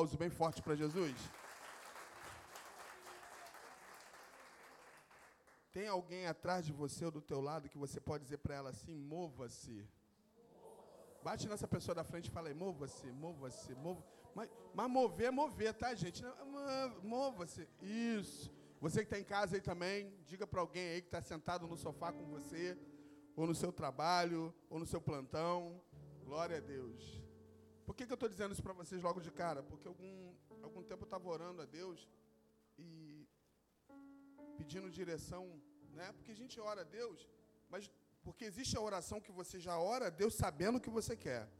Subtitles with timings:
[0.00, 1.14] aplauso bem forte para Jesus?
[5.72, 8.70] Tem alguém atrás de você ou do teu lado que você pode dizer para ela
[8.70, 9.86] assim: mova-se.
[11.22, 14.02] Bate nessa pessoa da frente e fala mova-se, mova-se, mova.
[14.34, 16.24] Mas, mas mover é mover, tá, gente?
[17.02, 17.68] Mova-se.
[17.82, 18.50] Isso.
[18.80, 21.76] Você que está em casa aí também, diga para alguém aí que está sentado no
[21.76, 22.78] sofá com você,
[23.36, 25.78] ou no seu trabalho, ou no seu plantão.
[26.24, 27.29] Glória a Deus.
[27.90, 29.60] Por que, que eu estou dizendo isso para vocês logo de cara?
[29.68, 30.32] Porque algum,
[30.62, 32.08] algum tempo eu estava orando a Deus
[32.78, 33.26] e
[34.56, 35.60] pedindo direção,
[35.98, 36.12] né?
[36.12, 37.28] Porque a gente ora a Deus,
[37.68, 37.90] mas
[38.22, 41.50] porque existe a oração que você já ora a Deus sabendo o que você quer.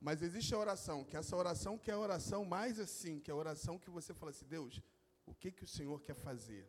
[0.00, 3.34] Mas existe a oração, que essa oração que é a oração mais assim, que é
[3.34, 4.82] a oração que você fala assim, Deus,
[5.24, 6.68] o que, que o Senhor quer fazer?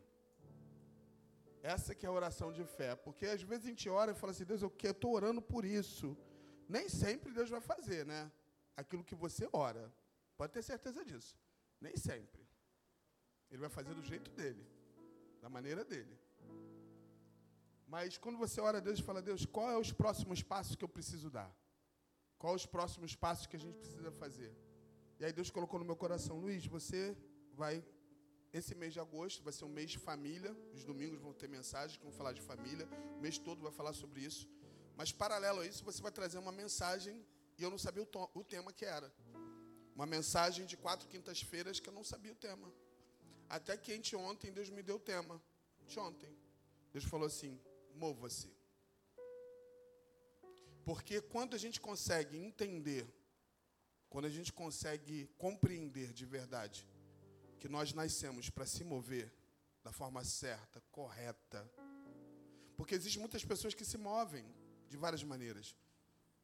[1.60, 2.94] Essa que é a oração de fé.
[2.94, 6.16] Porque às vezes a gente ora e fala assim, Deus, eu estou orando por isso.
[6.68, 8.30] Nem sempre Deus vai fazer, né?
[8.76, 9.92] Aquilo que você ora.
[10.36, 11.36] Pode ter certeza disso.
[11.80, 12.46] Nem sempre.
[13.50, 14.64] Ele vai fazer do jeito dele,
[15.40, 16.18] da maneira dele.
[17.86, 20.84] Mas quando você ora a Deus e fala, Deus, qual é os próximos passos que
[20.84, 21.50] eu preciso dar?
[22.38, 24.52] Qual os próximos passos que a gente precisa fazer?
[25.18, 27.16] E aí Deus colocou no meu coração, Luiz, você
[27.54, 27.82] vai
[28.58, 30.56] esse mês de agosto vai ser um mês de família.
[30.72, 32.88] Os domingos vão ter mensagens que vão falar de família.
[33.16, 34.48] O mês todo vai falar sobre isso.
[34.96, 37.22] Mas, paralelo a isso, você vai trazer uma mensagem.
[37.58, 39.12] E eu não sabia o, o tema que era.
[39.94, 42.70] Uma mensagem de quatro quintas-feiras que eu não sabia o tema.
[43.48, 45.40] Até que ontem Deus me deu o tema.
[45.86, 46.36] De ontem.
[46.92, 47.58] Deus falou assim:
[47.94, 48.54] mova-se.
[50.84, 53.06] Porque quando a gente consegue entender,
[54.08, 56.86] quando a gente consegue compreender de verdade
[57.58, 59.32] que nós nascemos para se mover
[59.82, 61.70] da forma certa, correta.
[62.76, 64.44] Porque existem muitas pessoas que se movem
[64.88, 65.74] de várias maneiras.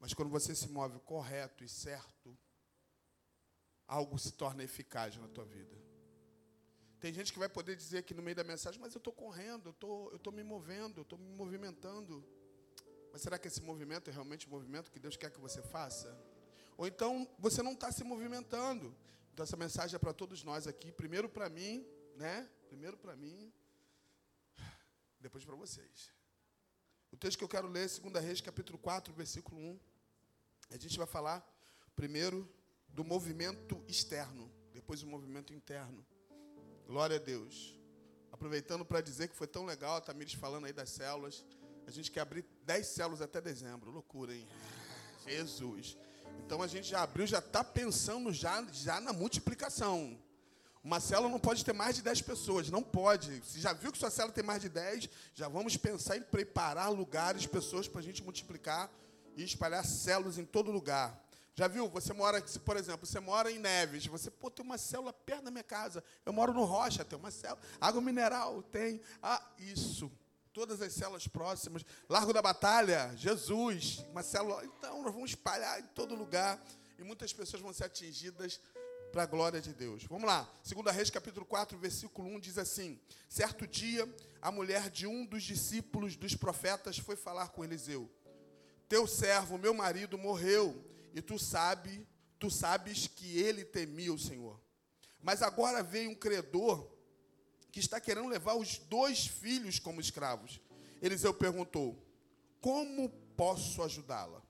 [0.02, 2.36] Mas quando você se move correto e certo,
[3.86, 5.76] algo se torna eficaz na tua vida.
[6.98, 9.68] Tem gente que vai poder dizer aqui no meio da mensagem, mas eu estou correndo,
[9.68, 12.26] eu tô, estou me movendo, eu estou me movimentando.
[13.12, 16.12] Mas será que esse movimento é realmente o movimento que Deus quer que você faça?
[16.76, 18.92] Ou então você não está se movimentando.
[19.32, 20.90] Então essa mensagem é para todos nós aqui.
[20.90, 21.86] Primeiro para mim,
[22.16, 22.50] né?
[22.66, 23.52] Primeiro para mim,
[25.20, 26.12] depois para vocês.
[27.12, 29.91] O texto que eu quero ler é 2 Reis, capítulo 4, versículo 1.
[30.72, 31.46] A gente vai falar
[31.94, 32.48] primeiro
[32.88, 36.04] do movimento externo, depois o movimento interno.
[36.86, 37.78] Glória a Deus.
[38.32, 41.44] Aproveitando para dizer que foi tão legal a Tamires falando aí das células.
[41.86, 43.90] A gente quer abrir 10 células até dezembro.
[43.90, 44.48] Loucura, hein?
[45.26, 45.98] Jesus.
[46.46, 50.18] Então a gente já abriu, já está pensando já, já na multiplicação.
[50.82, 53.44] Uma célula não pode ter mais de 10 pessoas, não pode.
[53.44, 56.90] Se já viu que sua célula tem mais de 10, já vamos pensar em preparar
[56.90, 58.90] lugares, pessoas para a gente multiplicar
[59.36, 61.20] e espalhar células em todo lugar.
[61.54, 61.88] Já viu?
[61.90, 65.50] Você mora, por exemplo, você mora em Neves, você, pô, tem uma célula perto da
[65.50, 66.02] minha casa.
[66.24, 67.60] Eu moro no Rocha, tem uma célula.
[67.80, 69.00] Água mineral, tem.
[69.22, 70.10] Ah, isso
[70.52, 71.84] todas as células próximas.
[72.08, 74.64] Largo da Batalha, Jesus, uma célula.
[74.64, 76.62] Então, nós vamos espalhar em todo lugar
[76.98, 78.60] e muitas pessoas vão ser atingidas
[79.10, 80.04] para a glória de Deus.
[80.04, 80.48] Vamos lá.
[80.66, 82.98] 2 Reis, capítulo 4, versículo 1 diz assim:
[83.28, 84.08] Certo dia,
[84.40, 88.10] a mulher de um dos discípulos dos profetas foi falar com Eliseu:
[88.92, 92.06] Teu servo, meu marido, morreu, e tu sabe,
[92.38, 94.60] tu sabes que ele temia o Senhor.
[95.22, 96.92] Mas agora veio um credor
[97.70, 100.60] que está querendo levar os dois filhos como escravos.
[101.00, 102.06] Eliseu perguntou:
[102.60, 104.42] Como posso ajudá-la?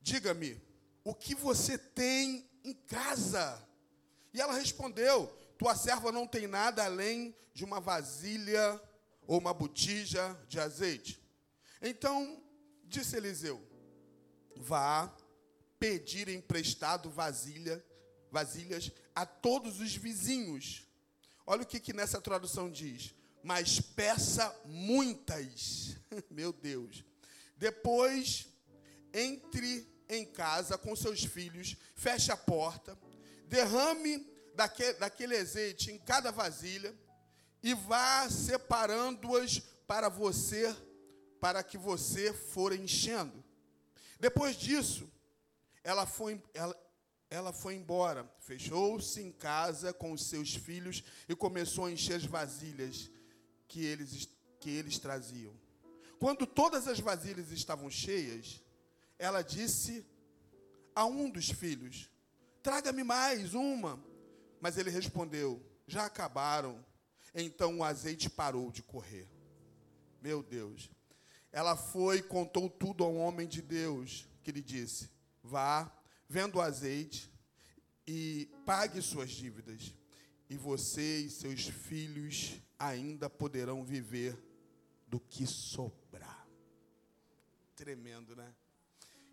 [0.00, 0.60] Diga-me,
[1.04, 3.64] o que você tem em casa?
[4.34, 8.82] E ela respondeu: Tua serva não tem nada além de uma vasilha
[9.24, 11.22] ou uma botija de azeite.
[11.80, 12.41] Então
[13.00, 13.60] disse Eliseu:
[14.56, 15.12] Vá
[15.78, 17.84] pedir emprestado vasilha,
[18.30, 20.86] vasilhas a todos os vizinhos
[21.46, 23.14] Olha o que, que nessa tradução diz.
[23.42, 25.96] Mas peça muitas.
[26.30, 27.04] Meu Deus.
[27.56, 28.48] Depois,
[29.12, 32.98] entre em casa com seus filhos, feche a porta,
[33.46, 36.94] derrame daquele, daquele azeite em cada vasilha
[37.62, 40.74] e vá separando-as para você,
[41.42, 43.42] para que você for enchendo.
[44.20, 45.10] Depois disso,
[45.82, 46.80] ela foi, ela,
[47.28, 52.24] ela foi embora, fechou-se em casa com os seus filhos e começou a encher as
[52.24, 53.10] vasilhas
[53.66, 54.28] que eles,
[54.60, 55.52] que eles traziam.
[56.20, 58.62] Quando todas as vasilhas estavam cheias,
[59.18, 60.06] ela disse
[60.94, 62.08] a um dos filhos:
[62.62, 64.00] Traga-me mais uma.
[64.60, 66.86] Mas ele respondeu: Já acabaram.
[67.34, 69.26] Então o azeite parou de correr.
[70.20, 70.88] Meu Deus.
[71.52, 75.10] Ela foi e contou tudo ao homem de Deus, que lhe disse:
[75.42, 75.92] Vá
[76.32, 77.30] Vendo o azeite,
[78.06, 79.94] e pague suas dívidas,
[80.48, 84.42] e você e seus filhos ainda poderão viver
[85.06, 86.48] do que sobrar.
[87.76, 88.50] Tremendo, né?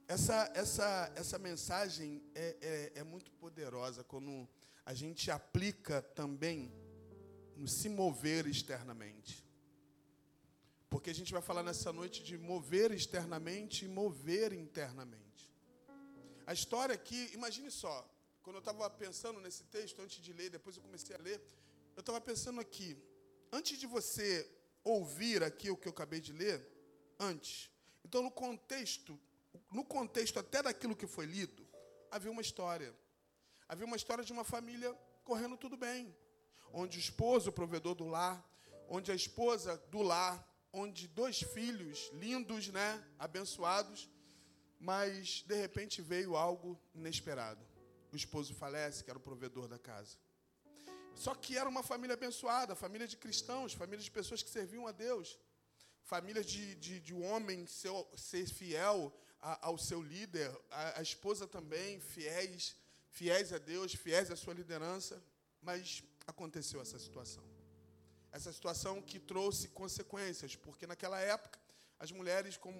[0.10, 2.58] Essa, essa, essa mensagem é,
[2.96, 4.46] é, é muito poderosa quando
[4.86, 6.70] a gente aplica também
[7.56, 9.48] no se mover externamente.
[10.90, 15.54] Porque a gente vai falar nessa noite de mover externamente e mover internamente.
[16.48, 18.10] A história aqui, imagine só,
[18.42, 21.40] quando eu estava pensando nesse texto, antes de ler, depois eu comecei a ler,
[21.96, 22.98] eu estava pensando aqui,
[23.52, 24.50] antes de você
[24.84, 26.68] ouvir aqui o que eu acabei de ler,
[27.20, 27.70] antes,
[28.04, 29.20] então no contexto,
[29.72, 31.68] no contexto até daquilo que foi lido,
[32.10, 32.96] havia uma história.
[33.68, 34.92] Havia uma história de uma família
[35.24, 36.16] correndo tudo bem,
[36.74, 38.44] onde o esposo, o provedor do lar,
[38.88, 44.10] onde a esposa do lar, onde dois filhos lindos, né, abençoados,
[44.80, 47.66] mas de repente veio algo inesperado.
[48.12, 50.18] O esposo falece, que era o provedor da casa.
[51.16, 54.92] Só que era uma família abençoada, família de cristãos, família de pessoas que serviam a
[54.92, 55.38] Deus,
[56.04, 61.46] família de, de, de homem ser, ser fiel a, ao seu líder, a, a esposa
[61.46, 62.76] também, fiéis,
[63.10, 65.22] fiéis a Deus, fiéis à sua liderança,
[65.62, 67.44] mas aconteceu essa situação.
[68.32, 71.60] Essa situação que trouxe consequências, porque naquela época
[72.00, 72.78] as mulheres, como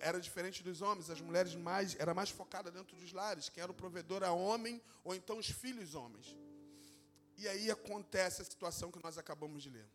[0.00, 3.70] era diferente dos homens, as mulheres mais era mais focada dentro dos lares, quem era
[3.70, 6.34] o provedor a homem ou então os filhos homens.
[7.36, 9.88] E aí acontece a situação que nós acabamos de ler.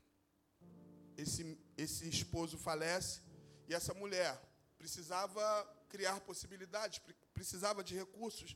[1.17, 3.21] Esse, esse esposo falece
[3.67, 4.39] e essa mulher
[4.77, 5.43] precisava
[5.89, 7.01] criar possibilidades,
[7.33, 8.55] precisava de recursos,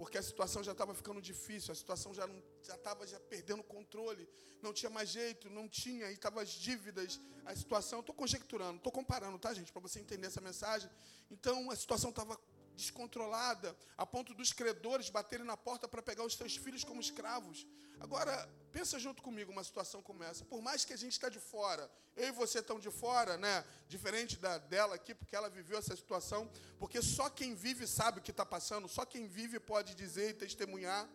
[0.00, 2.26] porque a situação já estava ficando difícil, a situação já
[2.62, 4.26] já estava já perdendo controle,
[4.62, 8.90] não tinha mais jeito, não tinha, e estavam as dívidas, a situação, estou conjecturando, estou
[8.90, 10.90] comparando, tá, gente, para você entender essa mensagem.
[11.30, 12.34] Então, a situação estava
[12.80, 17.66] descontrolada, a ponto dos credores baterem na porta para pegar os seus filhos como escravos.
[18.00, 20.44] Agora, pensa junto comigo uma situação como essa.
[20.44, 23.64] Por mais que a gente está de fora, eu e você estão de fora, né?
[23.88, 26.50] Diferente da dela aqui, porque ela viveu essa situação.
[26.78, 30.34] Porque só quem vive sabe o que está passando, só quem vive pode dizer e
[30.34, 31.08] testemunhar.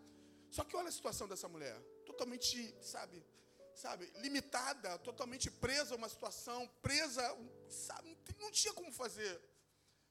[0.51, 3.25] Só que olha a situação dessa mulher, totalmente, sabe,
[3.73, 7.23] sabe, limitada, totalmente presa a uma situação, presa,
[7.67, 9.41] sabe, não tinha como fazer.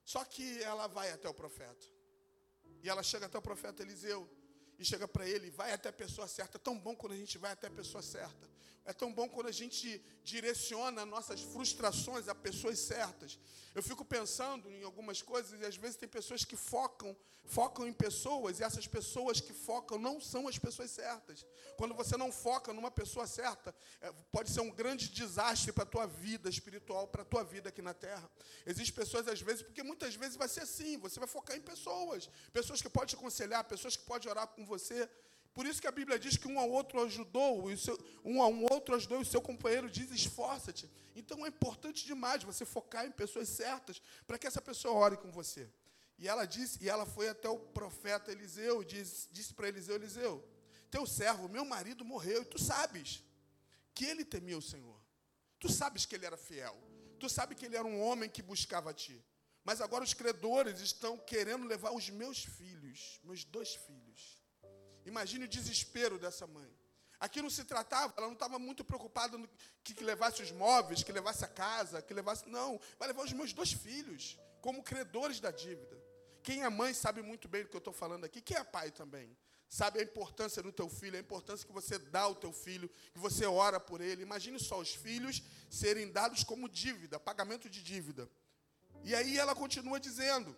[0.04, 1.86] Só que ela vai até o profeta.
[2.82, 4.28] E ela chega até o profeta Eliseu
[4.78, 6.58] e chega para ele, vai até a pessoa certa.
[6.58, 8.50] É tão bom quando a gente vai até a pessoa certa.
[8.86, 13.38] É tão bom quando a gente direciona nossas frustrações a pessoas certas.
[13.74, 17.92] Eu fico pensando em algumas coisas e às vezes tem pessoas que focam, focam em
[17.92, 21.46] pessoas e essas pessoas que focam não são as pessoas certas.
[21.78, 25.86] Quando você não foca numa pessoa certa, é, pode ser um grande desastre para a
[25.86, 28.30] tua vida espiritual, para a tua vida aqui na terra.
[28.66, 32.28] Existem pessoas às vezes, porque muitas vezes vai ser assim, você vai focar em pessoas,
[32.52, 35.08] pessoas que podem te aconselhar, pessoas que podem orar com você,
[35.54, 38.48] por isso que a Bíblia diz que um ao outro ajudou, e seu, um a
[38.48, 40.90] um outro ajudou, e o seu companheiro diz: esforça-te.
[41.14, 45.30] Então é importante demais você focar em pessoas certas para que essa pessoa ore com
[45.30, 45.70] você.
[46.18, 50.44] E ela disse, e ela foi até o profeta Eliseu, disse, disse para Eliseu: Eliseu,
[50.90, 53.22] teu servo, meu marido morreu, e tu sabes
[53.94, 55.00] que ele temia o Senhor.
[55.60, 56.76] Tu sabes que ele era fiel.
[57.20, 59.24] Tu sabes que ele era um homem que buscava a ti.
[59.64, 64.33] Mas agora os credores estão querendo levar os meus filhos, meus dois filhos.
[65.04, 66.70] Imagine o desespero dessa mãe.
[67.20, 69.48] Aqui não se tratava, ela não estava muito preocupada no
[69.82, 72.48] que, que, levasse os móveis, que levasse a casa, que levasse.
[72.48, 76.02] Não, vai levar os meus dois filhos, como credores da dívida.
[76.42, 78.42] Quem é mãe sabe muito bem do que eu estou falando aqui.
[78.42, 79.34] Quem é pai também?
[79.68, 83.18] Sabe a importância do teu filho, a importância que você dá ao teu filho, que
[83.18, 84.22] você ora por ele.
[84.22, 88.28] Imagine só os filhos serem dados como dívida, pagamento de dívida.
[89.02, 90.54] E aí ela continua dizendo: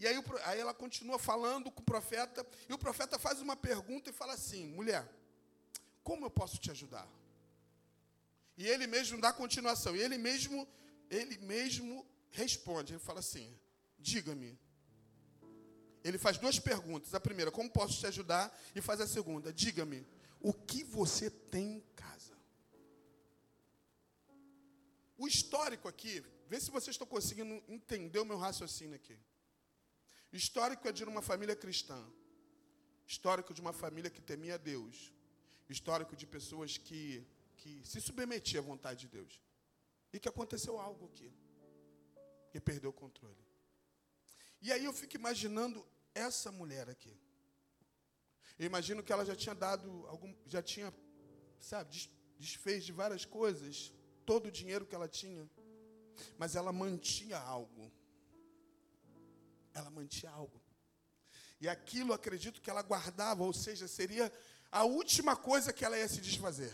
[0.00, 4.08] e aí, aí ela continua falando com o profeta, e o profeta faz uma pergunta
[4.08, 5.06] e fala assim: mulher,
[6.02, 7.06] como eu posso te ajudar?
[8.56, 10.66] E ele mesmo dá continuação, e ele mesmo,
[11.10, 13.54] ele mesmo responde, ele fala assim:
[13.98, 14.58] diga-me.
[16.02, 17.12] Ele faz duas perguntas.
[17.12, 18.58] A primeira, como posso te ajudar?
[18.74, 20.06] E faz a segunda, diga-me,
[20.40, 22.34] o que você tem em casa?
[25.18, 29.18] O histórico aqui, vê se vocês estão conseguindo entender o meu raciocínio aqui.
[30.32, 32.00] Histórico é de uma família cristã.
[33.06, 35.12] Histórico de uma família que temia Deus.
[35.68, 39.40] Histórico de pessoas que, que se submetiam à vontade de Deus.
[40.12, 41.32] E que aconteceu algo aqui.
[42.52, 43.44] Que perdeu o controle.
[44.62, 45.84] E aí eu fico imaginando
[46.14, 47.16] essa mulher aqui.
[48.58, 50.92] Eu imagino que ela já tinha dado algum, já tinha,
[51.58, 52.08] sabe,
[52.38, 53.92] desfez de várias coisas,
[54.26, 55.48] todo o dinheiro que ela tinha,
[56.36, 57.90] mas ela mantinha algo
[59.74, 60.60] ela mantinha algo.
[61.60, 64.32] E aquilo, acredito que ela guardava, ou seja, seria
[64.72, 66.72] a última coisa que ela ia se desfazer.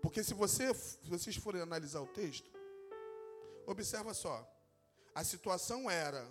[0.00, 2.50] Porque se, você, se vocês forem analisar o texto,
[3.66, 4.48] observa só.
[5.14, 6.26] A situação era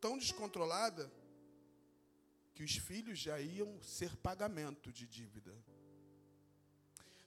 [0.00, 1.10] tão descontrolada
[2.54, 5.54] que os filhos já iam ser pagamento de dívida.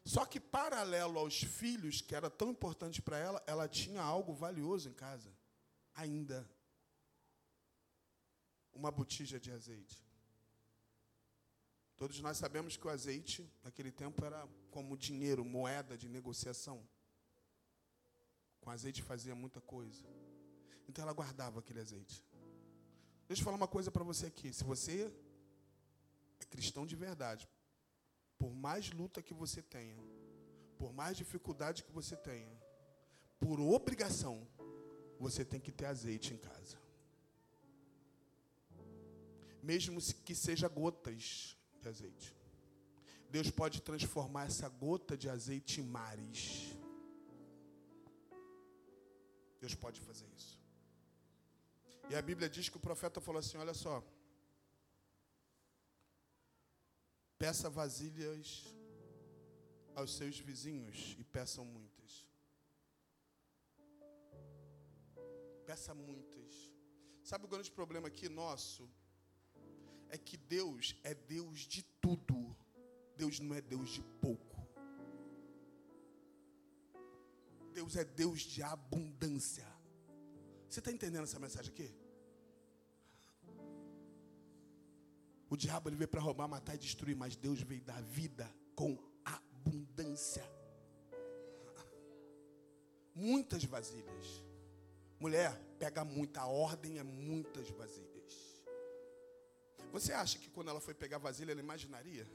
[0.03, 4.87] Só que, paralelo aos filhos, que era tão importante para ela, ela tinha algo valioso
[4.87, 5.34] em casa.
[5.95, 6.49] Ainda.
[8.73, 10.05] Uma botija de azeite.
[11.95, 16.85] Todos nós sabemos que o azeite, naquele tempo, era como dinheiro, moeda de negociação.
[18.59, 20.05] Com azeite fazia muita coisa.
[20.89, 22.23] Então ela guardava aquele azeite.
[23.27, 24.53] Deixa eu falar uma coisa para você aqui.
[24.53, 25.11] Se você
[26.39, 27.49] é cristão de verdade,
[28.37, 29.97] por mais luta que você tenha,
[30.77, 32.51] por mais dificuldade que você tenha,
[33.39, 34.47] por obrigação,
[35.19, 36.77] você tem que ter azeite em casa.
[39.61, 42.35] Mesmo que seja gotas de azeite.
[43.29, 46.75] Deus pode transformar essa gota de azeite em mares.
[49.59, 50.59] Deus pode fazer isso.
[52.09, 54.03] E a Bíblia diz que o profeta falou assim: olha só.
[57.37, 58.73] Peça vasilhas
[59.95, 61.94] aos seus vizinhos e peçam muitas.
[65.65, 66.71] Peça muitas.
[67.23, 68.87] Sabe o grande problema aqui nosso?
[70.09, 72.55] É que Deus é Deus de tudo.
[73.17, 74.55] Deus não é Deus de pouco.
[77.73, 79.67] Deus é Deus de abundância.
[80.69, 81.93] Você está entendendo essa mensagem aqui?
[85.49, 88.97] O diabo ele veio para roubar, matar e destruir, mas Deus veio dar vida com
[89.23, 90.43] abundância.
[93.13, 94.43] Muitas vasilhas.
[95.25, 98.61] Mulher, pega muita, a ordem é muitas vasilhas.
[99.91, 102.27] Você acha que quando ela foi pegar vasilha, ela imaginaria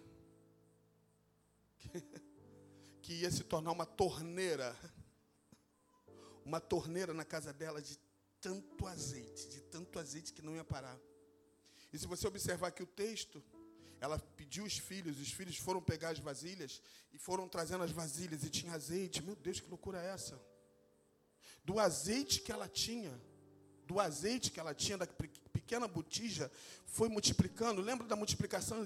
[1.79, 1.89] que,
[3.01, 4.77] que ia se tornar uma torneira?
[6.45, 7.97] Uma torneira na casa dela de
[8.41, 10.99] tanto azeite, de tanto azeite que não ia parar.
[11.93, 13.41] E se você observar aqui o texto,
[14.01, 16.83] ela pediu os filhos, os filhos foram pegar as vasilhas
[17.13, 19.23] e foram trazendo as vasilhas e tinha azeite.
[19.23, 20.50] Meu Deus, que loucura é essa?
[21.71, 23.13] Do azeite que ela tinha,
[23.87, 25.07] do azeite que ela tinha da
[25.53, 26.51] pequena botija,
[26.85, 27.81] foi multiplicando.
[27.81, 28.85] Lembra da multiplicação,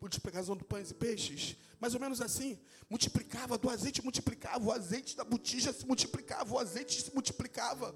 [0.00, 1.56] multiplicação do pães e peixes?
[1.80, 2.60] Mais ou menos assim.
[2.88, 7.92] Multiplicava, do azeite multiplicava, o azeite da botija se multiplicava, o azeite se multiplicava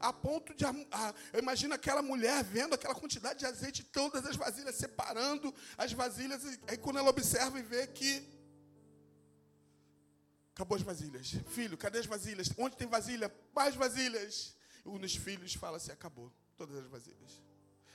[0.00, 0.64] a ponto de.
[0.64, 6.42] A, imagina aquela mulher vendo aquela quantidade de azeite, todas as vasilhas, separando as vasilhas.
[6.42, 8.37] E, aí quando ela observa e vê que.
[10.58, 11.36] Acabou as vasilhas.
[11.46, 12.50] Filho, cadê as vasilhas?
[12.58, 13.32] Onde tem vasilha?
[13.54, 14.56] Mais vasilhas.
[14.84, 17.40] Um dos filhos fala assim: acabou todas as vasilhas.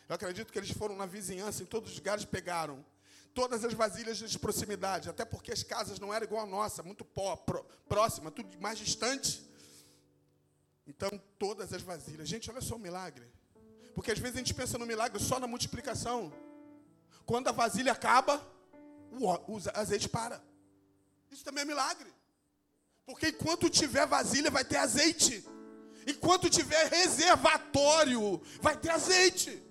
[0.07, 2.85] Eu acredito que eles foram na vizinhança, em todos os lugares pegaram
[3.33, 7.03] todas as vasilhas de proximidade, até porque as casas não eram igual a nossa, muito
[7.03, 7.35] pó,
[7.89, 9.43] próxima, tudo mais distante.
[10.87, 12.29] Então, todas as vasilhas.
[12.29, 13.29] Gente, olha só o milagre.
[13.93, 16.31] Porque às vezes a gente pensa no milagre só na multiplicação.
[17.25, 18.41] Quando a vasilha acaba,
[19.11, 20.41] o azeite para.
[21.29, 22.22] Isso também é milagre.
[23.05, 25.45] Porque enquanto tiver vasilha, vai ter azeite.
[26.07, 29.61] Enquanto tiver reservatório, vai ter azeite.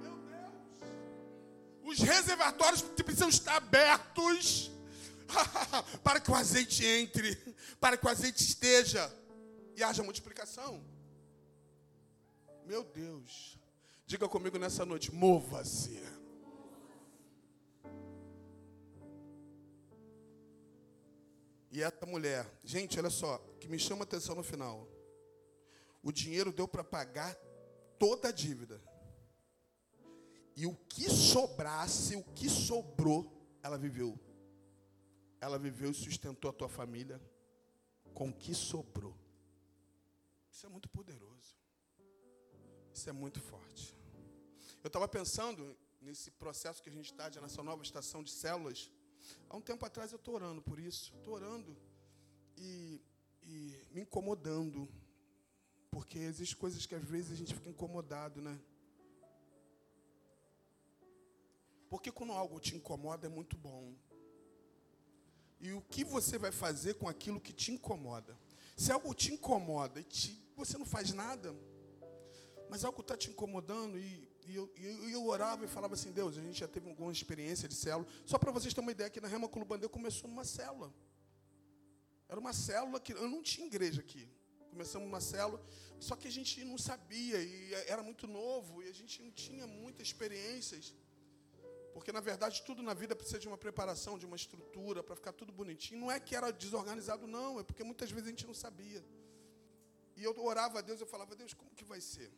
[0.00, 0.82] Meu Deus.
[1.84, 4.70] Os reservatórios precisam estar abertos
[6.02, 7.36] para que o azeite entre,
[7.80, 9.12] para que o azeite esteja
[9.76, 10.82] e haja multiplicação.
[12.66, 13.58] Meu Deus.
[14.06, 16.02] Diga comigo nessa noite: mova-se.
[21.74, 24.88] E essa mulher, gente, olha só, que me chama atenção no final.
[26.04, 27.34] O dinheiro deu para pagar
[27.98, 28.80] toda a dívida.
[30.54, 33.28] E o que sobrasse, o que sobrou,
[33.60, 34.16] ela viveu.
[35.40, 37.20] Ela viveu e sustentou a tua família
[38.14, 39.18] com o que sobrou.
[40.48, 41.56] Isso é muito poderoso.
[42.92, 43.98] Isso é muito forte.
[44.80, 48.92] Eu estava pensando nesse processo que a gente está de nessa nova estação de células.
[49.48, 51.12] Há um tempo atrás eu estou orando por isso.
[51.16, 51.76] Estou orando
[52.56, 53.00] e,
[53.42, 54.88] e me incomodando.
[55.90, 58.58] Porque existem coisas que às vezes a gente fica incomodado, né?
[61.88, 63.94] Porque quando algo te incomoda é muito bom.
[65.60, 68.36] E o que você vai fazer com aquilo que te incomoda?
[68.76, 71.54] Se algo te incomoda e te você não faz nada,
[72.68, 73.98] mas algo está te incomodando.
[73.98, 77.10] E, e, eu, e, eu, orava e falava assim: Deus, a gente já teve alguma
[77.10, 78.06] experiência de célula.
[78.26, 80.92] Só para vocês terem uma ideia, aqui na Rema Clube Bandeira começou numa célula.
[82.28, 84.28] Era uma célula que eu não tinha igreja aqui.
[84.70, 85.60] começamos uma célula,
[86.00, 89.66] só que a gente não sabia e era muito novo e a gente não tinha
[89.66, 90.94] muitas experiências.
[91.94, 95.32] Porque na verdade tudo na vida precisa de uma preparação, de uma estrutura para ficar
[95.32, 96.00] tudo bonitinho.
[96.00, 99.04] Não é que era desorganizado não, é porque muitas vezes a gente não sabia.
[100.16, 102.32] E eu orava a Deus, eu falava: "Deus, como que vai ser?"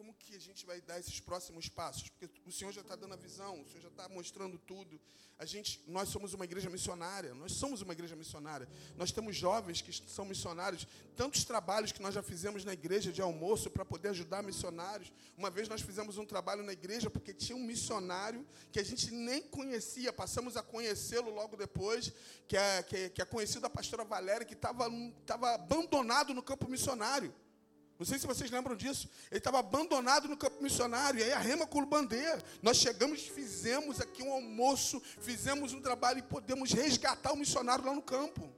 [0.00, 2.08] Como que a gente vai dar esses próximos passos?
[2.08, 4.98] Porque o Senhor já está dando a visão, o Senhor já está mostrando tudo.
[5.38, 8.66] A gente, nós somos uma igreja missionária, nós somos uma igreja missionária.
[8.96, 10.86] Nós temos jovens que são missionários.
[11.14, 15.12] Tantos trabalhos que nós já fizemos na igreja de almoço para poder ajudar missionários.
[15.36, 19.10] Uma vez nós fizemos um trabalho na igreja porque tinha um missionário que a gente
[19.10, 22.10] nem conhecia, passamos a conhecê-lo logo depois,
[22.48, 24.86] que é, que é, que é conhecido a pastora Valéria, que estava
[25.52, 27.34] abandonado no campo missionário.
[28.00, 29.10] Não sei se vocês lembram disso.
[29.30, 31.20] Ele estava abandonado no campo missionário.
[31.20, 32.42] E aí a Rema bandeira.
[32.62, 37.92] Nós chegamos, fizemos aqui um almoço, fizemos um trabalho e podemos resgatar o missionário lá
[37.92, 38.50] no campo.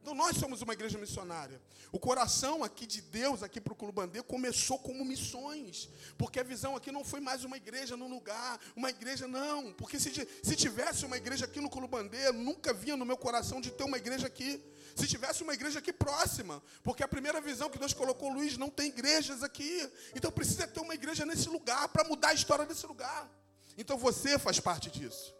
[0.00, 1.60] Então nós somos uma igreja missionária.
[1.92, 5.90] O coração aqui de Deus, aqui para o Culubandê, começou como missões.
[6.16, 9.74] Porque a visão aqui não foi mais uma igreja num lugar, uma igreja não.
[9.74, 13.70] Porque se, se tivesse uma igreja aqui no Culubandê, nunca vinha no meu coração de
[13.70, 14.62] ter uma igreja aqui.
[14.96, 18.70] Se tivesse uma igreja aqui próxima, porque a primeira visão que Deus colocou, Luiz, não
[18.70, 19.86] tem igrejas aqui.
[20.14, 23.30] Então precisa ter uma igreja nesse lugar para mudar a história desse lugar.
[23.76, 25.34] Então você faz parte disso.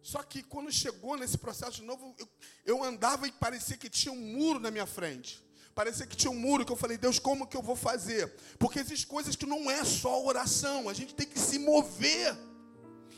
[0.00, 2.28] Só que quando chegou nesse processo de novo, eu,
[2.64, 5.44] eu andava e parecia que tinha um muro na minha frente.
[5.74, 8.32] Parecia que tinha um muro que eu falei, Deus, como que eu vou fazer?
[8.60, 12.36] Porque existem coisas que não é só oração, a gente tem que se mover.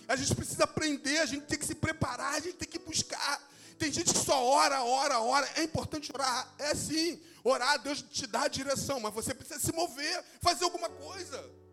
[0.09, 3.43] A gente precisa aprender, a gente tem que se preparar, a gente tem que buscar.
[3.79, 5.49] Tem gente que só ora, ora, ora.
[5.57, 6.55] É importante orar.
[6.59, 7.21] É sim.
[7.43, 11.65] Orar, Deus te dá a direção, mas você precisa se mover, fazer alguma coisa.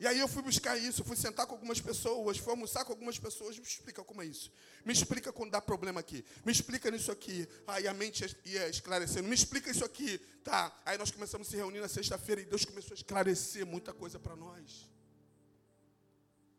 [0.00, 3.18] E aí eu fui buscar isso, fui sentar com algumas pessoas, fui almoçar com algumas
[3.18, 3.58] pessoas.
[3.58, 4.52] Me explica como é isso.
[4.84, 6.24] Me explica quando dá problema aqui.
[6.44, 7.48] Me explica nisso aqui.
[7.66, 9.26] Aí a mente ia esclarecendo.
[9.26, 10.18] Me explica isso aqui.
[10.44, 10.72] Tá.
[10.84, 14.20] Aí nós começamos a se reunir na sexta-feira e Deus começou a esclarecer muita coisa
[14.20, 14.88] para nós.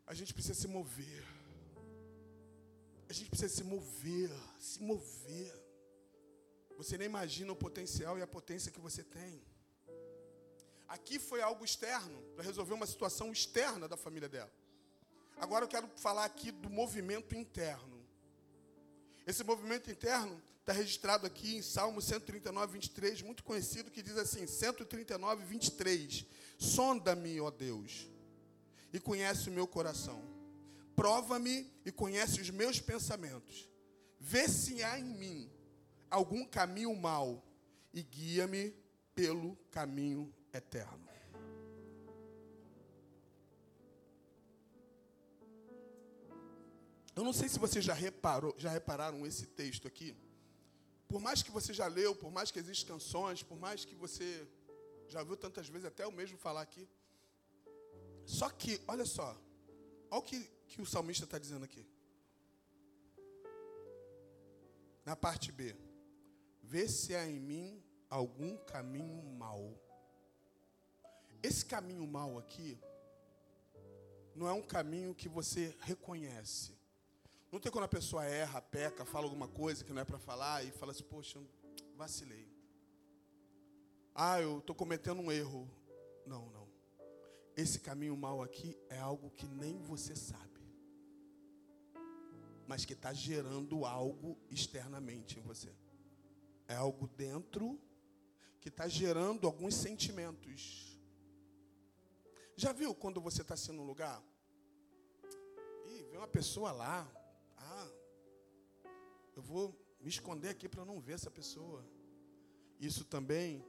[0.06, 1.39] A gente precisa se mover.
[3.10, 5.52] A gente precisa se mover, se mover.
[6.76, 9.42] Você nem imagina o potencial e a potência que você tem.
[10.86, 14.52] Aqui foi algo externo, para resolver uma situação externa da família dela.
[15.38, 18.00] Agora eu quero falar aqui do movimento interno.
[19.26, 24.46] Esse movimento interno está registrado aqui em Salmo 139, 23, muito conhecido, que diz assim:
[24.46, 26.26] 139, 23.
[26.60, 28.06] Sonda-me, ó Deus,
[28.92, 30.29] e conhece o meu coração.
[31.00, 33.66] Prova-me e conhece os meus pensamentos.
[34.18, 35.50] Vê se há em mim
[36.10, 37.42] algum caminho mau
[37.90, 38.74] e guia-me
[39.14, 41.00] pelo caminho eterno.
[47.16, 50.14] Eu não sei se você já reparou, já repararam esse texto aqui.
[51.08, 54.46] Por mais que você já leu, por mais que existam canções, por mais que você
[55.08, 56.86] já viu tantas vezes até eu mesmo falar aqui.
[58.24, 59.36] Só que, olha só,
[60.10, 61.84] olha o que, que o salmista está dizendo aqui.
[65.04, 65.76] Na parte B.
[66.62, 69.62] Vê se há em mim algum caminho mau
[71.42, 72.78] esse caminho mal aqui
[74.34, 76.78] não é um caminho que você reconhece.
[77.50, 80.64] Não tem quando a pessoa erra, peca, fala alguma coisa que não é para falar
[80.64, 81.40] e fala assim, poxa,
[81.96, 82.48] vacilei.
[84.14, 85.68] Ah, eu estou cometendo um erro.
[86.26, 86.68] Não, não.
[87.56, 90.49] Esse caminho mal aqui é algo que nem você sabe.
[92.70, 95.72] Mas que está gerando algo externamente em você.
[96.68, 97.78] É algo dentro
[98.60, 100.90] que está gerando alguns sentimentos
[102.60, 104.22] já viu quando você está assim num lugar?
[105.86, 107.10] E vem uma pessoa lá.
[107.56, 107.88] Ah,
[109.34, 111.82] eu vou me esconder aqui para não ver essa pessoa.
[112.78, 113.64] Isso também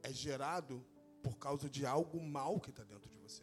[0.00, 0.86] é gerado
[1.24, 3.42] por causa de algo mal que está dentro de você.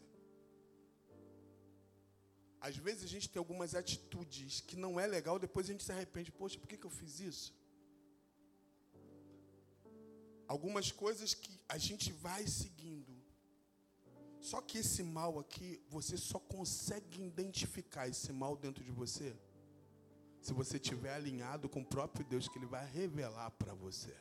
[2.59, 5.91] Às vezes a gente tem algumas atitudes que não é legal, depois a gente se
[5.91, 6.31] arrepende.
[6.31, 7.55] Poxa, por que, que eu fiz isso?
[10.47, 13.17] Algumas coisas que a gente vai seguindo
[14.39, 19.35] só que esse mal aqui, você só consegue identificar esse mal dentro de você
[20.39, 24.15] se você estiver alinhado com o próprio Deus que Ele vai revelar para você.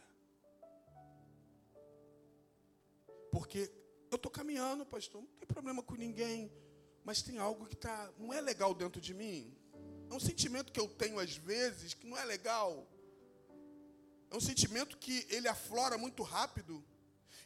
[3.30, 3.70] Porque
[4.10, 6.50] eu estou caminhando, pastor, não tem problema com ninguém,
[7.06, 9.56] mas tem algo que tá, não é legal dentro de mim.
[10.10, 12.84] É um sentimento que eu tenho às vezes que não é legal.
[14.28, 16.84] É um sentimento que ele aflora muito rápido.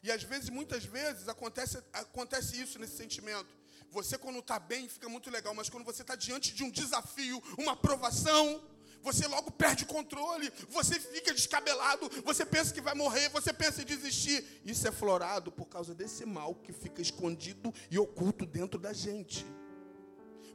[0.02, 3.54] E às vezes, muitas vezes, acontece, acontece isso nesse sentimento.
[3.90, 7.42] Você, quando está bem, fica muito legal, mas quando você está diante de um desafio,
[7.58, 8.64] uma provação,
[9.02, 13.82] você logo perde o controle, você fica descabelado, você pensa que vai morrer, você pensa
[13.82, 14.44] em desistir.
[14.64, 19.46] Isso é florado por causa desse mal que fica escondido e oculto dentro da gente.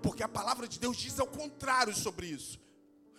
[0.01, 2.59] Porque a palavra de Deus diz ao contrário sobre isso.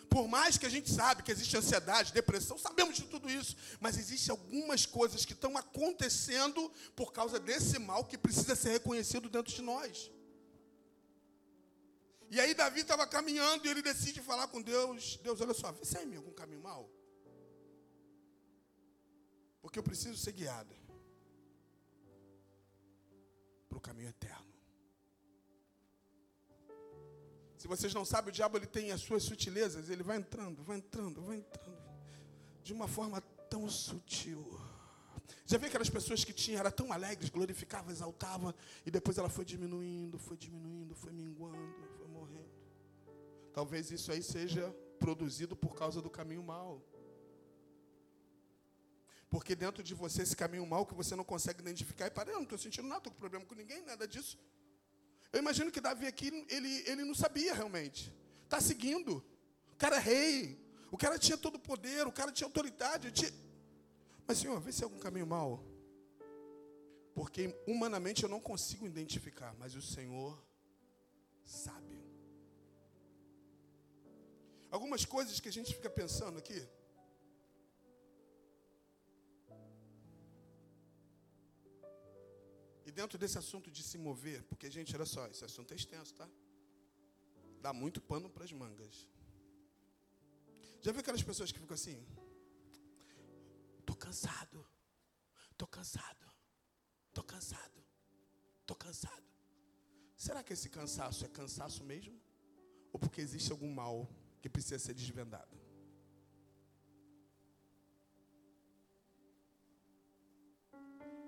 [0.09, 3.99] Por mais que a gente sabe que existe ansiedade, depressão, sabemos de tudo isso, mas
[3.99, 9.53] existem algumas coisas que estão acontecendo por causa desse mal que precisa ser reconhecido dentro
[9.53, 10.11] de nós.
[12.31, 15.17] E aí Davi estava caminhando e ele decide falar com Deus.
[15.23, 16.91] Deus, olha só, vê se é em algum caminho mal.
[19.62, 20.75] Porque eu preciso ser guiado
[23.69, 24.47] para o caminho eterno.
[27.59, 30.77] Se vocês não sabem, o diabo ele tem as suas sutilezas, ele vai entrando, vai
[30.77, 31.83] entrando, vai entrando,
[32.62, 34.61] de uma forma tão sutil.
[35.47, 39.45] Já viu aquelas pessoas que tinham, eram tão alegres, glorificavam, exaltavam, e depois ela foi
[39.45, 41.96] diminuindo, foi diminuindo, foi minguando,
[43.57, 46.85] Talvez isso aí seja produzido por causa do caminho mal.
[49.31, 52.35] Porque dentro de você esse caminho mal que você não consegue identificar, e para, eu
[52.35, 54.38] não estou sentindo nada, estou com problema com ninguém, nada disso.
[55.33, 58.12] Eu imagino que Davi aqui, ele, ele não sabia realmente.
[58.45, 59.25] Está seguindo.
[59.73, 60.61] O cara é rei.
[60.90, 63.11] O cara tinha todo o poder, o cara tinha autoridade.
[63.11, 63.33] Tinha...
[64.27, 65.64] Mas, Senhor, vê se é algum caminho mal.
[67.14, 70.38] Porque humanamente eu não consigo identificar, mas o Senhor
[71.42, 71.96] sabe.
[74.77, 76.61] Algumas coisas que a gente fica pensando aqui.
[82.89, 86.12] E dentro desse assunto de se mover, porque, gente, olha só, esse assunto é extenso,
[86.21, 86.29] tá?
[87.65, 88.97] Dá muito pano para as mangas.
[90.85, 91.99] Já viu aquelas pessoas que ficam assim?
[93.89, 94.61] Tô cansado.
[95.57, 96.27] Tô cansado.
[97.15, 97.81] Tô cansado.
[98.67, 99.27] Tô cansado.
[100.27, 102.21] Será que esse cansaço é cansaço mesmo?
[102.93, 103.97] Ou porque existe algum mal
[104.47, 105.61] que precisa ser desvendado.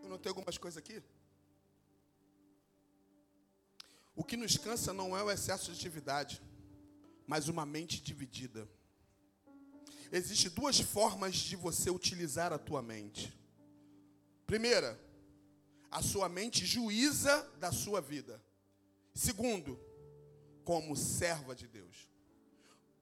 [0.04, 1.02] Eu notei algumas coisas aqui.
[4.14, 6.40] O que nos cansa não é o excesso de atividade,
[7.26, 8.68] mas uma mente dividida.
[10.12, 13.36] Existem duas formas de você utilizar a tua mente.
[14.46, 14.96] Primeira,
[15.90, 18.40] a sua mente juíza da sua vida.
[19.12, 19.76] Segundo,
[20.62, 22.08] como serva de Deus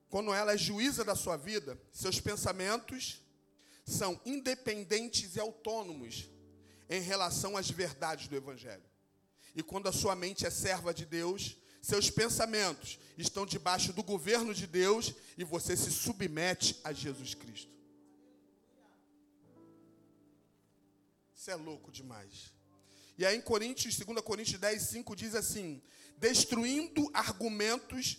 [0.08, 3.20] quando ela é juíza da sua vida, seus pensamentos
[3.84, 6.28] são independentes e autônomos
[6.88, 8.84] em relação às verdades do Evangelho.
[9.54, 14.52] E quando a sua mente é serva de Deus, seus pensamentos estão debaixo do governo
[14.52, 17.74] de Deus e você se submete a Jesus Cristo.
[21.34, 22.52] Isso é louco demais.
[23.16, 25.80] E aí em Coríntios, 2 Coríntios 10, 5 diz assim:
[26.18, 28.18] destruindo argumentos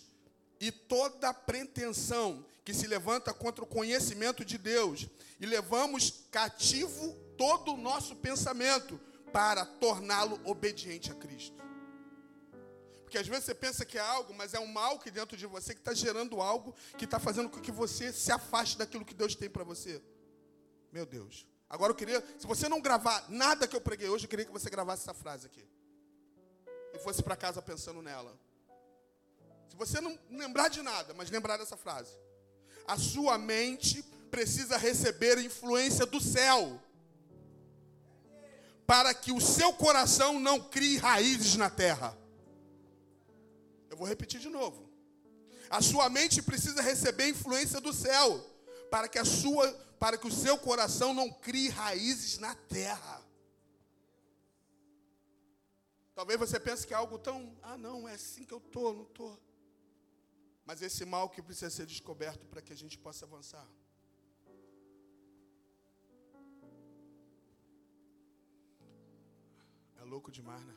[0.60, 5.06] e toda pretensão que se levanta contra o conhecimento de Deus,
[5.40, 9.00] e levamos cativo todo o nosso pensamento
[9.32, 11.56] para torná-lo obediente a Cristo.
[13.02, 15.46] Porque às vezes você pensa que é algo, mas é um mal que dentro de
[15.46, 19.14] você que está gerando algo que está fazendo com que você se afaste daquilo que
[19.14, 20.02] Deus tem para você.
[20.92, 21.46] Meu Deus.
[21.70, 24.52] Agora eu queria, se você não gravar nada que eu preguei hoje, eu queria que
[24.52, 25.66] você gravasse essa frase aqui.
[26.92, 28.38] E fosse para casa pensando nela.
[29.68, 32.12] Se você não lembrar de nada, mas lembrar dessa frase.
[32.86, 36.80] A sua mente precisa receber influência do céu.
[38.86, 42.16] Para que o seu coração não crie raízes na terra.
[43.90, 44.88] Eu vou repetir de novo.
[45.70, 48.40] A sua mente precisa receber influência do céu,
[48.90, 53.22] para que a sua, para que o seu coração não crie raízes na terra.
[56.14, 59.04] Talvez você pense que é algo tão, ah, não, é assim que eu tô, não
[59.04, 59.38] tô.
[60.68, 63.66] Mas esse mal que precisa ser descoberto para que a gente possa avançar.
[69.96, 70.76] É louco demais, né?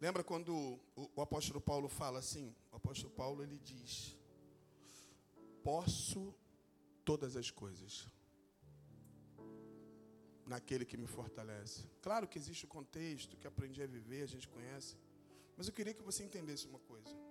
[0.00, 0.54] Lembra quando
[0.94, 2.54] o, o apóstolo Paulo fala assim?
[2.70, 4.16] O apóstolo Paulo ele diz:
[5.64, 6.32] Posso
[7.04, 8.06] todas as coisas
[10.46, 11.90] naquele que me fortalece.
[12.00, 14.96] Claro que existe o contexto que aprendi a viver, a gente conhece.
[15.56, 17.29] Mas eu queria que você entendesse uma coisa.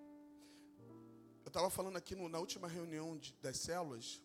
[1.50, 4.22] Eu estava falando aqui no, na última reunião de, das células,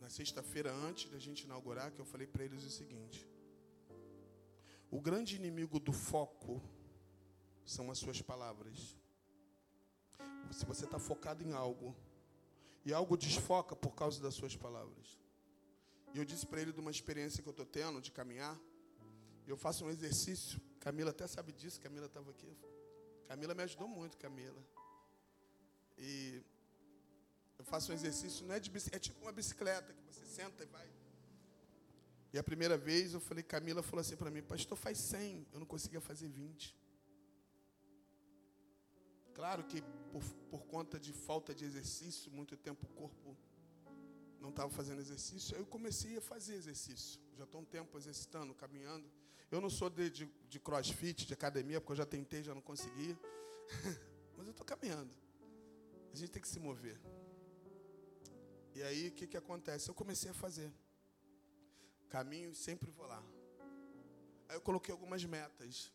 [0.00, 3.28] na sexta-feira antes da gente inaugurar, que eu falei para eles o seguinte:
[4.92, 6.62] o grande inimigo do foco
[7.64, 8.96] são as suas palavras.
[10.52, 11.96] Se você está focado em algo
[12.84, 15.18] e algo desfoca por causa das suas palavras.
[16.14, 18.56] E eu disse para ele de uma experiência que eu estou tendo de caminhar.
[19.48, 20.60] Eu faço um exercício.
[20.78, 21.80] Camila até sabe disso.
[21.80, 22.56] Camila estava aqui.
[23.26, 24.77] Camila me ajudou muito, Camila.
[25.98, 26.42] E
[27.58, 30.66] Eu faço um exercício, não é de é tipo uma bicicleta, que você senta e
[30.66, 30.88] vai.
[32.32, 35.46] E a primeira vez eu falei, Camila falou assim para mim, pastor, faz 100.
[35.52, 36.76] Eu não conseguia fazer 20.
[39.34, 39.82] Claro que
[40.12, 43.36] por, por conta de falta de exercício, muito tempo o corpo
[44.40, 47.20] não estava fazendo exercício, aí eu comecei a fazer exercício.
[47.36, 49.08] Já estou um tempo exercitando, caminhando.
[49.50, 52.60] Eu não sou de, de, de crossfit, de academia, porque eu já tentei, já não
[52.60, 53.18] conseguia.
[54.36, 55.14] Mas eu estou caminhando.
[56.12, 57.00] A gente tem que se mover.
[58.74, 59.88] E aí, o que, que acontece?
[59.88, 60.72] Eu comecei a fazer.
[62.08, 63.22] Caminho, sempre vou lá.
[64.48, 65.92] Aí eu coloquei algumas metas.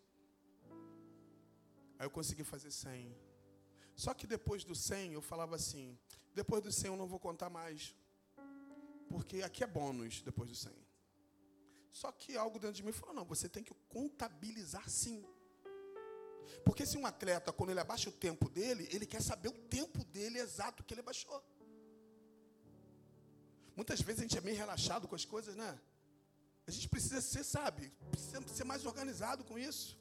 [1.97, 3.15] Aí eu consegui fazer 100.
[3.95, 5.97] Só que depois do 100, eu falava assim:
[6.33, 7.95] depois do 100 eu não vou contar mais.
[9.09, 10.73] Porque aqui é bônus depois do 100.
[11.91, 15.25] Só que algo dentro de mim falou: não, você tem que contabilizar sim.
[16.65, 20.03] Porque se um atleta, quando ele abaixa o tempo dele, ele quer saber o tempo
[20.05, 21.43] dele exato que ele abaixou.
[23.75, 25.79] Muitas vezes a gente é meio relaxado com as coisas, né?
[26.65, 29.99] A gente precisa ser, sabe, precisa ser mais organizado com isso.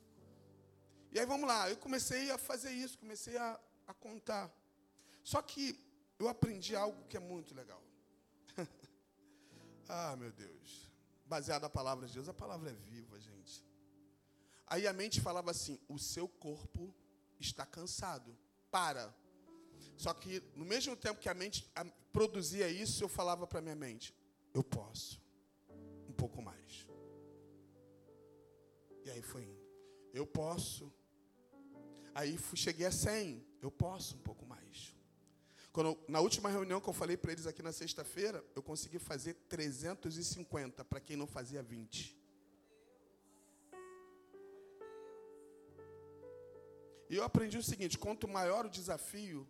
[1.10, 4.50] E aí vamos lá, eu comecei a fazer isso, comecei a, a contar.
[5.22, 5.78] Só que
[6.18, 7.82] eu aprendi algo que é muito legal.
[9.88, 10.90] ah, meu Deus.
[11.26, 13.64] Baseado na palavra de Deus, a palavra é viva, gente.
[14.72, 16.94] Aí a mente falava assim: o seu corpo
[17.38, 18.34] está cansado.
[18.70, 19.14] Para.
[19.98, 21.70] Só que no mesmo tempo que a mente
[22.10, 24.14] produzia isso, eu falava para minha mente:
[24.54, 25.20] eu posso
[26.08, 26.88] um pouco mais.
[29.04, 29.62] E aí foi indo.
[30.14, 30.90] Eu posso.
[32.14, 33.44] Aí fui, cheguei a 100.
[33.60, 34.96] Eu posso um pouco mais.
[35.70, 39.34] Quando, na última reunião que eu falei para eles aqui na sexta-feira, eu consegui fazer
[39.50, 42.21] 350 para quem não fazia 20.
[47.12, 49.46] E eu aprendi o seguinte: quanto maior o desafio,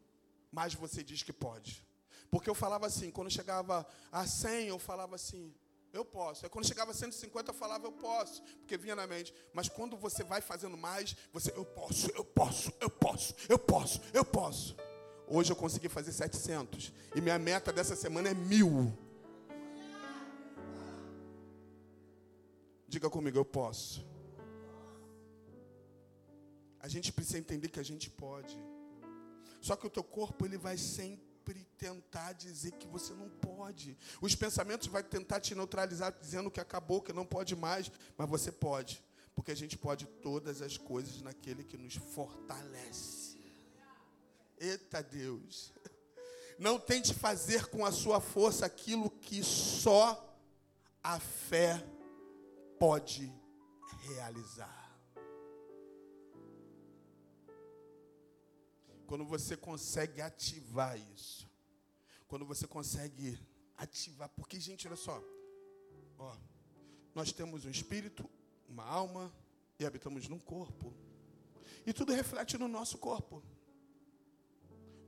[0.51, 1.87] mais você diz que pode.
[2.29, 5.55] Porque eu falava assim, quando chegava a 100, eu falava assim,
[5.92, 6.44] eu posso.
[6.44, 8.42] Aí quando chegava a 150, eu falava, eu posso.
[8.42, 9.33] Porque vinha na mente.
[9.55, 14.01] Mas quando você vai fazendo mais, você, eu posso, eu posso, eu posso, eu posso,
[14.12, 14.77] eu posso.
[15.29, 16.92] Hoje eu consegui fazer 700.
[17.14, 18.92] E minha meta dessa semana é mil.
[22.88, 24.12] Diga comigo, eu posso.
[26.83, 28.59] A gente precisa entender que a gente pode.
[29.61, 33.97] Só que o teu corpo ele vai sempre tentar dizer que você não pode.
[34.21, 38.51] Os pensamentos vai tentar te neutralizar dizendo que acabou, que não pode mais, mas você
[38.51, 39.03] pode,
[39.35, 43.38] porque a gente pode todas as coisas naquele que nos fortalece.
[44.59, 45.73] Eita Deus.
[46.59, 50.37] Não tente fazer com a sua força aquilo que só
[51.03, 51.85] a fé
[52.79, 53.33] pode
[54.07, 54.82] realizar.
[59.12, 61.46] Quando você consegue ativar isso.
[62.27, 63.38] Quando você consegue
[63.77, 64.31] ativar.
[64.31, 65.22] Porque, gente, olha só.
[66.18, 66.35] Ó,
[67.14, 68.25] nós temos um espírito,
[68.66, 69.31] uma alma
[69.79, 70.94] e habitamos num corpo.
[71.85, 73.42] E tudo reflete no nosso corpo.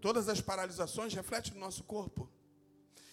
[0.03, 2.31] Todas as paralisações refletem no nosso corpo.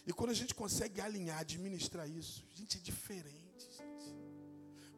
[0.06, 3.69] E quando a gente consegue alinhar, administrar isso, gente, é diferente.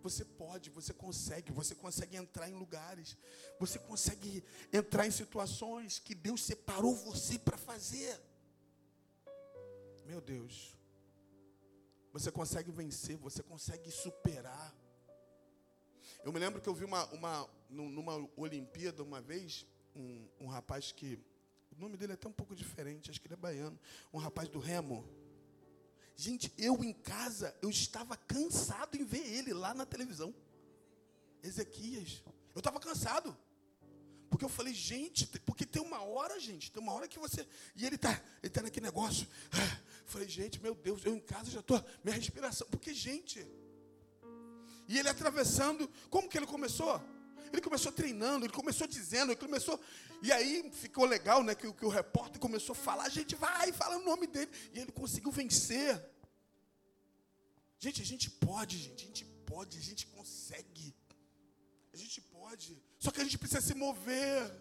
[0.03, 3.17] Você pode, você consegue, você consegue entrar em lugares,
[3.57, 8.19] você consegue entrar em situações que Deus separou você para fazer.
[10.05, 10.75] Meu Deus,
[12.11, 14.75] você consegue vencer, você consegue superar.
[16.21, 20.91] Eu me lembro que eu vi uma, uma numa Olimpíada uma vez, um, um rapaz
[20.91, 21.17] que,
[21.71, 23.79] o nome dele é até um pouco diferente, acho que ele é baiano,
[24.13, 25.07] um rapaz do remo.
[26.15, 30.33] Gente, eu em casa, eu estava cansado em ver ele lá na televisão.
[31.41, 32.23] Ezequias.
[32.53, 33.35] Eu estava cansado.
[34.29, 37.47] Porque eu falei, gente, porque tem uma hora, gente, tem uma hora que você.
[37.75, 39.27] E ele está ele tá naquele negócio.
[39.51, 41.83] Ah, falei, gente, meu Deus, eu em casa já estou.
[42.03, 42.67] Minha respiração.
[42.69, 43.45] Porque, gente.
[44.87, 45.89] E ele atravessando.
[46.09, 46.99] Como que ele começou?
[47.53, 49.79] Ele começou treinando, ele começou dizendo, ele começou.
[50.23, 51.53] E aí ficou legal, né?
[51.53, 54.49] Que, que o repórter começou a falar, a gente vai, fala o nome dele.
[54.73, 56.03] E ele conseguiu vencer.
[57.77, 60.95] Gente, a gente pode, gente, a gente pode, a gente consegue.
[61.93, 62.81] A gente pode.
[62.97, 64.51] Só que a gente precisa se mover.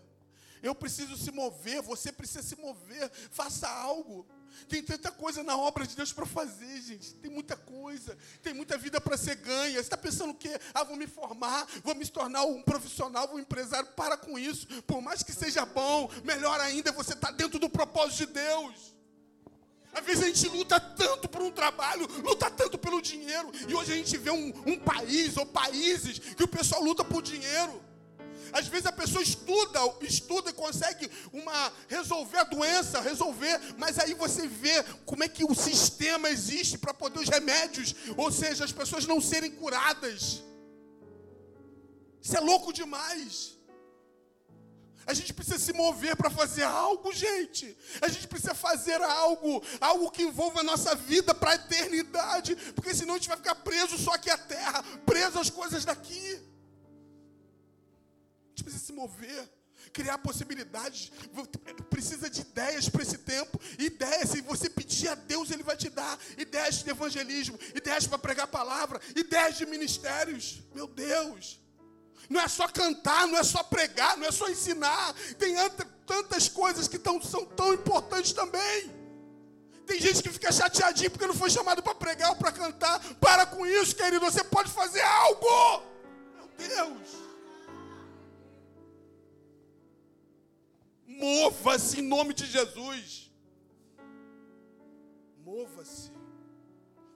[0.62, 3.10] Eu preciso se mover, você precisa se mover.
[3.30, 4.28] Faça algo.
[4.68, 7.14] Tem tanta coisa na obra de Deus para fazer, gente.
[7.14, 8.16] Tem muita coisa.
[8.42, 9.74] Tem muita vida para ser ganha.
[9.74, 10.58] Você está pensando o quê?
[10.74, 13.88] Ah, vou me formar, vou me tornar um profissional, um empresário.
[13.96, 14.66] Para com isso.
[14.82, 18.92] Por mais que seja bom, melhor ainda você está dentro do propósito de Deus.
[19.92, 23.50] Às vezes a gente luta tanto por um trabalho, luta tanto pelo dinheiro.
[23.68, 27.22] E hoje a gente vê um, um país ou países que o pessoal luta por
[27.22, 27.91] dinheiro.
[28.52, 34.14] Às vezes a pessoa estuda, estuda e consegue uma resolver a doença, resolver, mas aí
[34.14, 38.72] você vê como é que o sistema existe para poder os remédios, ou seja, as
[38.72, 40.42] pessoas não serem curadas.
[42.20, 43.58] Isso é louco demais.
[45.04, 47.76] A gente precisa se mover para fazer algo, gente.
[48.00, 52.94] A gente precisa fazer algo, algo que envolva a nossa vida para a eternidade, porque
[52.94, 56.51] senão a gente vai ficar preso só aqui à terra, preso às coisas daqui.
[58.52, 59.50] Gente precisa se mover,
[59.94, 61.10] criar possibilidades,
[61.88, 63.58] precisa de ideias para esse tempo.
[63.78, 68.18] Ideias, se você pedir a Deus, Ele vai te dar ideias de evangelismo, ideias para
[68.18, 70.60] pregar a palavra, ideias de ministérios.
[70.74, 71.58] Meu Deus.
[72.28, 75.14] Não é só cantar, não é só pregar, não é só ensinar.
[75.38, 75.54] Tem
[76.06, 78.92] tantas coisas que tão, são tão importantes também.
[79.86, 83.00] Tem gente que fica chateadinho porque não foi chamado para pregar ou para cantar.
[83.14, 84.20] Para com isso, querido.
[84.20, 85.82] Você pode fazer algo.
[86.36, 87.31] Meu Deus.
[91.18, 93.30] Mova-se em nome de Jesus.
[95.44, 96.10] Mova-se.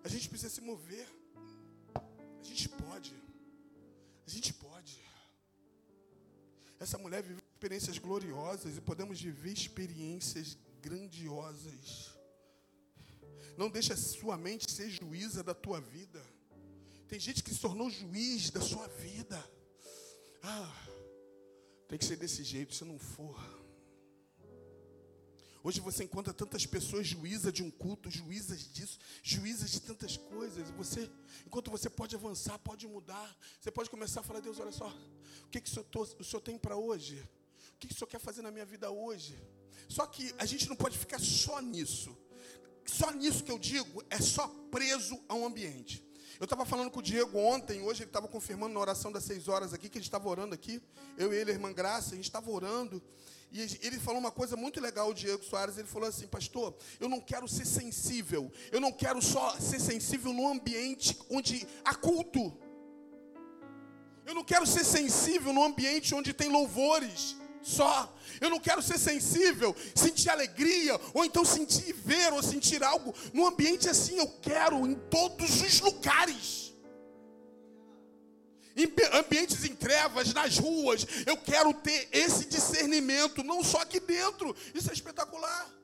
[0.04, 1.06] A gente precisa se mover.
[1.94, 3.14] A gente pode.
[4.26, 5.00] A gente pode.
[6.78, 12.11] Essa mulher viveu experiências gloriosas e podemos viver experiências grandiosas.
[13.56, 16.22] Não deixe a sua mente ser juíza da tua vida.
[17.09, 19.42] Tem gente que se tornou juiz da sua vida.
[20.42, 20.87] Ah,
[21.88, 23.65] tem que ser desse jeito, se não for.
[25.66, 30.70] Hoje você encontra tantas pessoas juízas de um culto, juízas disso, juízas de tantas coisas.
[30.70, 31.11] Você,
[31.44, 33.37] enquanto você pode avançar, pode mudar.
[33.61, 36.57] Você pode começar a falar, Deus, olha só, o que, que o, senhor, senhor tem
[36.57, 37.18] para hoje?
[37.74, 39.37] O que, que o Senhor quer fazer na minha vida hoje?
[39.88, 42.16] Só que a gente não pode ficar só nisso.
[42.85, 46.00] Só nisso que eu digo, é só preso a um ambiente.
[46.38, 49.48] Eu estava falando com o Diego ontem, hoje ele estava confirmando na oração das seis
[49.48, 50.81] horas aqui, que a gente estava orando aqui.
[51.18, 53.02] Eu e ele, a irmã Graça, a gente estava orando.
[53.52, 55.78] E ele falou uma coisa muito legal, o Diego Soares.
[55.78, 58.50] Ele falou assim: Pastor, eu não quero ser sensível.
[58.70, 62.56] Eu não quero só ser sensível no ambiente onde há culto.
[64.26, 68.12] Eu não quero ser sensível no ambiente onde tem louvores só.
[68.40, 73.46] Eu não quero ser sensível, sentir alegria, ou então sentir ver, ou sentir algo no
[73.46, 74.18] ambiente assim.
[74.18, 76.65] Eu quero em todos os lugares
[78.77, 81.07] em ambientes em trevas, nas ruas.
[81.25, 84.55] Eu quero ter esse discernimento, não só aqui dentro.
[84.75, 85.75] Isso é espetacular.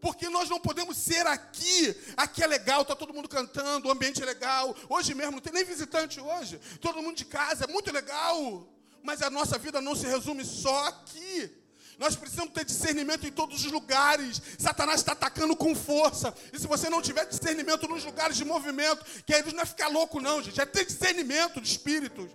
[0.00, 4.22] Porque nós não podemos ser aqui, aqui é legal, está todo mundo cantando, o ambiente
[4.22, 4.76] é legal.
[4.86, 6.60] Hoje mesmo, não tem nem visitante hoje.
[6.78, 8.68] Todo mundo de casa, é muito legal.
[9.02, 11.50] Mas a nossa vida não se resume só aqui.
[11.98, 14.40] Nós precisamos ter discernimento em todos os lugares.
[14.58, 16.34] Satanás está atacando com força.
[16.52, 19.88] E se você não tiver discernimento nos lugares de movimento, que aí não é ficar
[19.88, 20.60] louco, não, gente.
[20.60, 22.30] É ter discernimento de espíritos.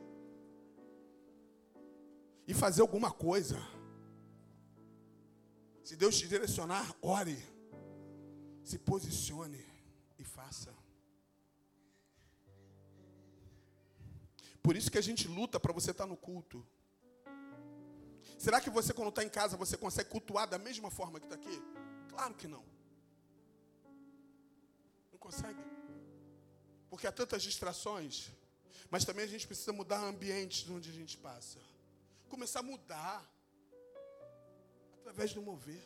[2.48, 3.60] E fazer alguma coisa.
[5.84, 7.38] Se Deus te direcionar, ore.
[8.64, 9.66] Se posicione
[10.18, 10.74] e faça.
[14.62, 16.66] Por isso que a gente luta para você estar no culto.
[18.40, 21.36] Será que você, quando está em casa, você consegue cultuar da mesma forma que está
[21.36, 21.62] aqui?
[22.08, 22.64] Claro que não.
[25.12, 25.60] Não consegue.
[26.90, 28.32] Porque há tantas distrações.
[28.90, 31.60] Mas também a gente precisa mudar ambientes onde a gente passa.
[32.30, 33.30] Começar a mudar.
[35.02, 35.86] Através do mover.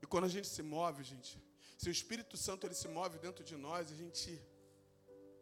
[0.00, 1.38] E quando a gente se move, gente,
[1.76, 4.40] se o Espírito Santo ele se move dentro de nós, a gente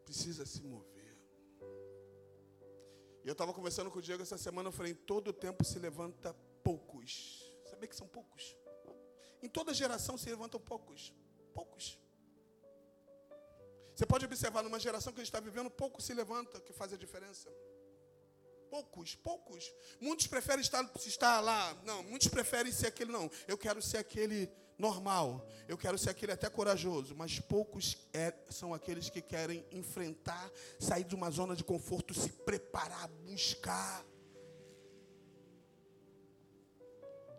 [0.05, 0.94] precisa se mover.
[3.25, 5.79] E eu estava conversando com o Diego essa semana, eu falei, em todo tempo se
[5.79, 7.51] levanta poucos.
[7.65, 8.55] Sabia que são poucos?
[9.43, 11.13] Em toda geração se levantam poucos.
[11.55, 11.99] Poucos.
[13.95, 16.93] Você pode observar numa geração que a gente está vivendo, poucos se levanta, que faz
[16.93, 17.49] a diferença.
[18.69, 19.73] Poucos, poucos.
[20.01, 21.75] Muitos preferem estar, estar lá.
[21.85, 23.31] Não, muitos preferem ser aquele, não.
[23.49, 25.47] Eu quero ser aquele normal.
[25.69, 31.05] Eu quero ser aquele até corajoso, mas poucos é, são aqueles que querem enfrentar, sair
[31.05, 34.05] de uma zona de conforto, se preparar, buscar,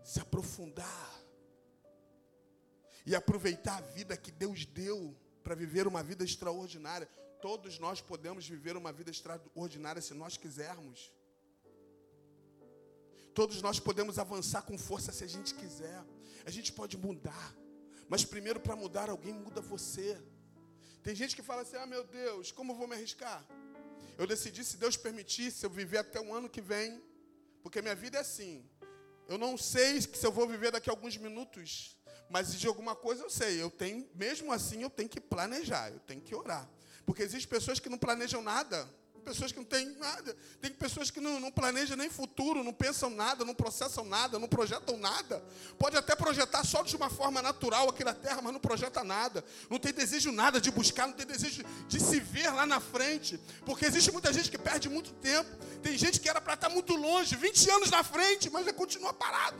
[0.03, 1.25] se aprofundar
[3.05, 7.07] e aproveitar a vida que Deus deu para viver uma vida extraordinária.
[7.41, 11.11] Todos nós podemos viver uma vida extraordinária se nós quisermos.
[13.35, 16.01] Todos nós podemos avançar com força se a gente quiser.
[16.45, 17.53] A gente pode mudar.
[18.07, 20.17] Mas primeiro, para mudar alguém, muda você.
[21.03, 23.45] Tem gente que fala assim: ah, meu Deus, como vou me arriscar?
[24.17, 27.03] Eu decidi, se Deus permitir, se eu viver até o ano que vem,
[27.61, 28.63] porque minha vida é assim.
[29.27, 31.97] Eu não sei se eu vou viver daqui a alguns minutos,
[32.29, 33.61] mas de alguma coisa eu sei.
[33.61, 36.69] Eu tenho, mesmo assim, eu tenho que planejar, eu tenho que orar.
[37.05, 38.89] Porque existem pessoas que não planejam nada,
[39.25, 40.37] pessoas que não têm nada.
[40.61, 44.47] Tem pessoas que não, não planejam nem futuro, não pensam nada, não processam nada, não
[44.47, 45.43] projetam nada.
[45.79, 49.43] Pode até projetar só de uma forma natural aqui na terra, mas não projeta nada.
[49.69, 53.39] Não tem desejo nada de buscar, não tem desejo de se ver lá na frente.
[53.65, 55.49] Porque existe muita gente que perde muito tempo.
[55.81, 59.57] Tem gente que era para estar muito longe, 20 anos na frente, mas continua parado.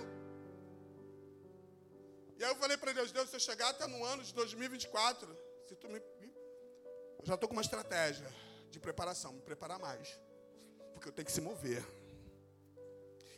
[2.37, 5.35] E aí eu falei para Deus, Deus, se eu chegar até no ano de 2024,
[5.67, 5.97] se tu me.
[5.97, 8.44] Eu já estou com uma estratégia
[8.75, 10.19] de preparação, me preparar mais.
[10.93, 11.83] Porque eu tenho que se mover.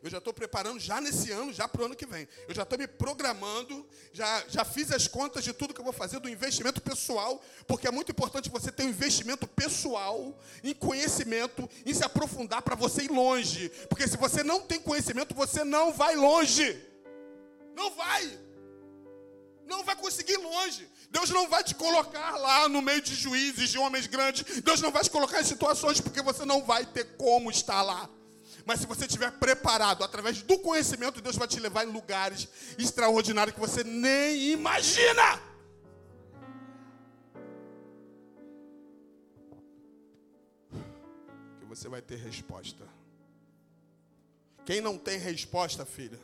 [0.02, 2.28] Eu já estou preparando já nesse ano, já para o ano que vem.
[2.48, 5.94] Eu já estou me programando, já, já fiz as contas de tudo que eu vou
[5.94, 11.70] fazer, do investimento pessoal, porque é muito importante você ter um investimento pessoal em conhecimento,
[11.86, 13.70] em se aprofundar para você ir longe.
[13.90, 16.84] Porque se você não tem conhecimento, você não vai longe.
[17.76, 18.47] Não vai.
[19.68, 20.89] Não vai conseguir ir longe.
[21.11, 24.61] Deus não vai te colocar lá no meio de juízes, de homens grandes.
[24.61, 28.09] Deus não vai te colocar em situações porque você não vai ter como estar lá.
[28.65, 32.47] Mas se você estiver preparado, através do conhecimento, Deus vai te levar em lugares
[32.78, 35.41] extraordinários que você nem imagina.
[41.59, 42.88] Que você vai ter resposta.
[44.65, 46.20] Quem não tem resposta, filho,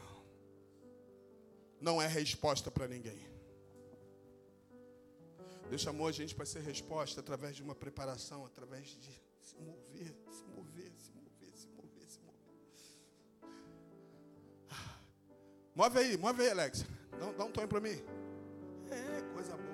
[1.82, 3.33] não é resposta para ninguém.
[5.70, 9.12] Deus chamou a gente para ser resposta através de uma preparação, através de
[9.42, 12.58] se mover, se mover, se mover, se mover, se mover.
[14.70, 15.00] Ah,
[15.76, 16.86] move aí, move aí, Alex.
[17.20, 18.02] Dá, dá um tom para mim.
[18.90, 19.74] É, coisa boa.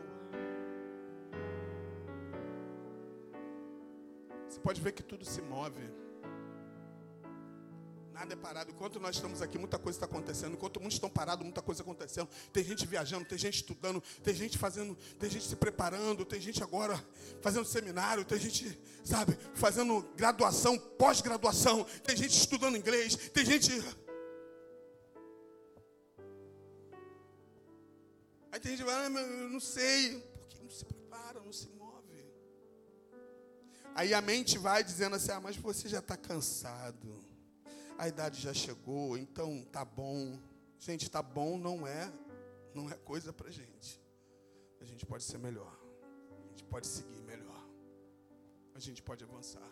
[4.47, 6.08] Você pode ver que tudo se move.
[8.19, 8.69] Nada é parado.
[8.69, 10.51] Enquanto nós estamos aqui, muita coisa está acontecendo.
[10.51, 12.27] Enquanto muitos estão parados, muita coisa acontecendo.
[12.51, 16.61] Tem gente viajando, tem gente estudando, tem gente fazendo, tem gente se preparando, tem gente
[16.61, 17.01] agora
[17.41, 23.71] fazendo seminário, tem gente, sabe, fazendo graduação, pós-graduação, tem gente estudando inglês, tem gente.
[28.51, 31.69] Aí tem gente que fala, ah, eu não sei, porque não se prepara, não se
[31.69, 32.25] move.
[33.95, 37.28] Aí a mente vai dizendo assim, ah, mas você já está cansado
[37.99, 40.39] a idade já chegou, então tá bom.
[40.79, 42.09] Gente, tá bom não é,
[42.73, 44.01] não é coisa pra gente.
[44.79, 45.77] A gente pode ser melhor.
[46.45, 47.61] A gente pode seguir melhor.
[48.73, 49.69] A gente pode avançar.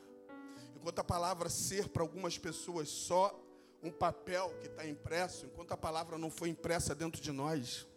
[0.76, 3.34] Enquanto a palavra ser para algumas pessoas só
[3.82, 7.88] um papel que está impresso, enquanto a palavra não foi impressa dentro de nós,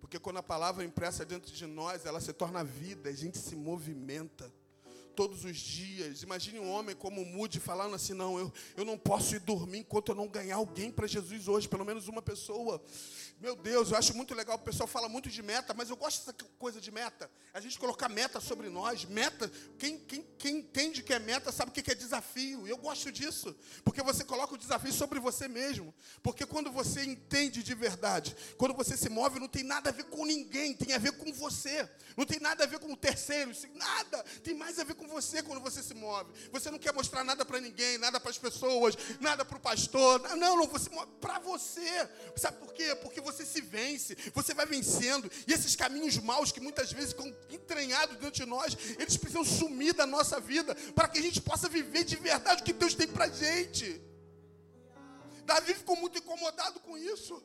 [0.00, 3.36] porque quando a palavra é impressa dentro de nós, ela se torna vida, a gente
[3.36, 4.50] se movimenta
[5.12, 6.22] todos os dias.
[6.22, 10.10] Imagine um homem como Mude falando assim: não, eu, eu não posso ir dormir enquanto
[10.10, 12.82] eu não ganhar alguém para Jesus hoje, pelo menos uma pessoa.
[13.40, 14.54] Meu Deus, eu acho muito legal.
[14.56, 17.28] O pessoal fala muito de meta, mas eu gosto dessa coisa de meta.
[17.52, 19.04] A gente colocar meta sobre nós.
[19.04, 22.68] Meta, quem, quem, quem entende que é meta sabe o que é desafio.
[22.68, 25.92] Eu gosto disso, porque você coloca o desafio sobre você mesmo.
[26.22, 30.04] Porque quando você entende de verdade, quando você se move, não tem nada a ver
[30.04, 31.88] com ninguém, tem a ver com você.
[32.16, 34.22] Não tem nada a ver com o terceiro, nada.
[34.44, 36.32] Tem mais a ver com você quando você se move.
[36.50, 40.20] Você não quer mostrar nada para ninguém, nada para as pessoas, nada para o pastor.
[40.36, 42.08] Não, não, você move para você.
[42.36, 42.94] Sabe por quê?
[42.96, 45.30] Porque você se vence, você vai vencendo.
[45.46, 49.94] E esses caminhos maus que muitas vezes ficam entranhados dentro de nós, eles precisam sumir
[49.94, 53.08] da nossa vida para que a gente possa viver de verdade o que Deus tem
[53.08, 54.00] para gente.
[55.44, 57.42] Davi ficou muito incomodado com isso.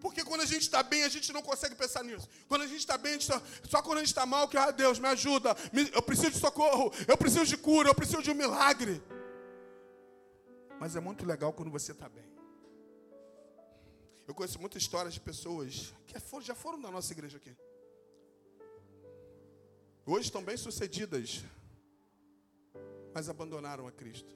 [0.00, 2.28] Porque quando a gente está bem, a gente não consegue pensar nisso.
[2.46, 4.98] Quando a gente está bem, tá, só quando a gente está mal, que, ah, Deus,
[4.98, 5.56] me ajuda,
[5.92, 9.02] eu preciso de socorro, eu preciso de cura, eu preciso de um milagre.
[10.78, 12.24] Mas é muito legal quando você está bem.
[14.26, 17.56] Eu conheço muitas histórias de pessoas que já foram da nossa igreja aqui.
[20.06, 21.42] Hoje estão bem sucedidas,
[23.12, 24.34] mas abandonaram a Cristo.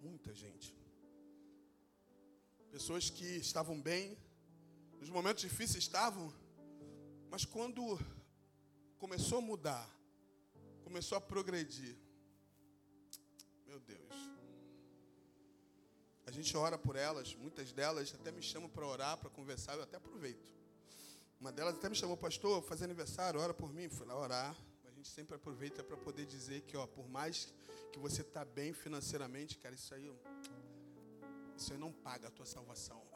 [0.00, 0.79] Muita gente.
[2.70, 4.16] Pessoas que estavam bem,
[5.00, 6.32] nos momentos difíceis estavam,
[7.28, 7.98] mas quando
[8.98, 9.88] começou a mudar,
[10.84, 11.96] começou a progredir,
[13.66, 14.14] meu Deus.
[16.26, 19.82] A gente ora por elas, muitas delas até me chamam para orar, para conversar, eu
[19.82, 20.48] até aproveito.
[21.40, 23.88] Uma delas até me chamou, pastor, fazer aniversário, ora por mim.
[23.88, 24.54] Fui lá orar.
[24.84, 27.52] A gente sempre aproveita para poder dizer que, ó, por mais
[27.90, 30.06] que você está bem financeiramente, cara, isso aí
[31.68, 33.10] aí não paga a tua salvação.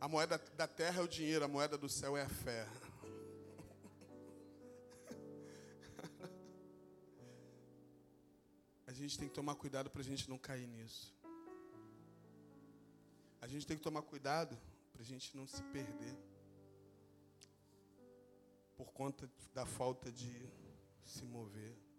[0.00, 2.66] A moeda da terra é o dinheiro, a moeda do céu é a fé.
[8.86, 11.14] A gente tem que tomar cuidado para a gente não cair nisso.
[13.42, 14.58] A gente tem que tomar cuidado
[14.90, 16.16] para a gente não se perder
[18.74, 20.48] por conta da falta de
[21.04, 21.89] se mover.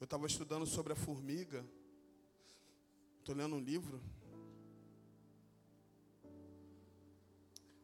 [0.00, 1.62] Eu estava estudando sobre a formiga,
[3.18, 4.00] estou lendo um livro,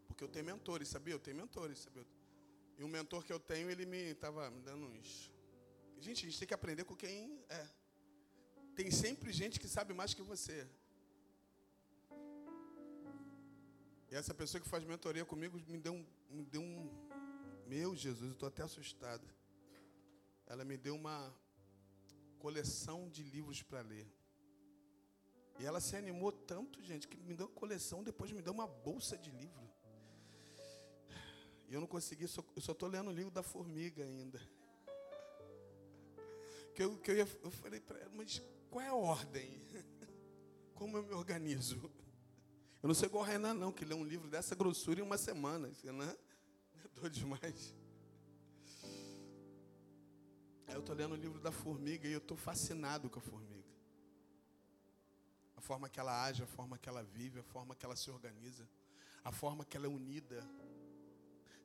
[0.07, 1.13] porque eu tenho mentores, sabia?
[1.13, 2.07] Eu tenho mentores, sabia?
[2.79, 5.31] E o mentor que eu tenho, ele me estava me dando uns.
[5.99, 7.69] Gente, a gente tem que aprender com quem é.
[8.75, 10.67] Tem sempre gente que sabe mais que você.
[14.11, 16.07] E essa pessoa que faz mentoria comigo me deu um.
[16.31, 16.91] Me deu um
[17.67, 19.29] meu Jesus, eu estou até assustado.
[20.47, 21.35] Ela me deu uma
[22.37, 24.07] coleção de livros para ler.
[25.59, 29.17] E ela se animou tanto, gente, que me deu coleção, depois me deu uma bolsa
[29.17, 29.67] de livro.
[31.69, 34.41] E eu não consegui, eu só estou lendo o livro da formiga ainda.
[36.75, 39.63] Que eu, que eu, ia, eu falei para ela, mas qual é a ordem?
[40.75, 41.91] Como eu me organizo?
[42.83, 45.17] Eu não sou igual o Renan, não, que lê um livro dessa grossura em uma
[45.17, 45.73] semana.
[45.83, 46.15] Renan
[46.85, 47.75] é doido demais.
[50.69, 53.65] Eu estou lendo o livro da formiga e eu estou fascinado com a formiga.
[55.57, 58.11] A forma que ela age, a forma que ela vive, a forma que ela se
[58.11, 58.69] organiza,
[59.25, 60.47] a forma que ela é unida.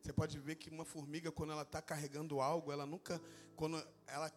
[0.02, 3.22] Você pode ver que uma formiga, quando ela está carregando algo, ela nunca,
[3.56, 4.32] quando ela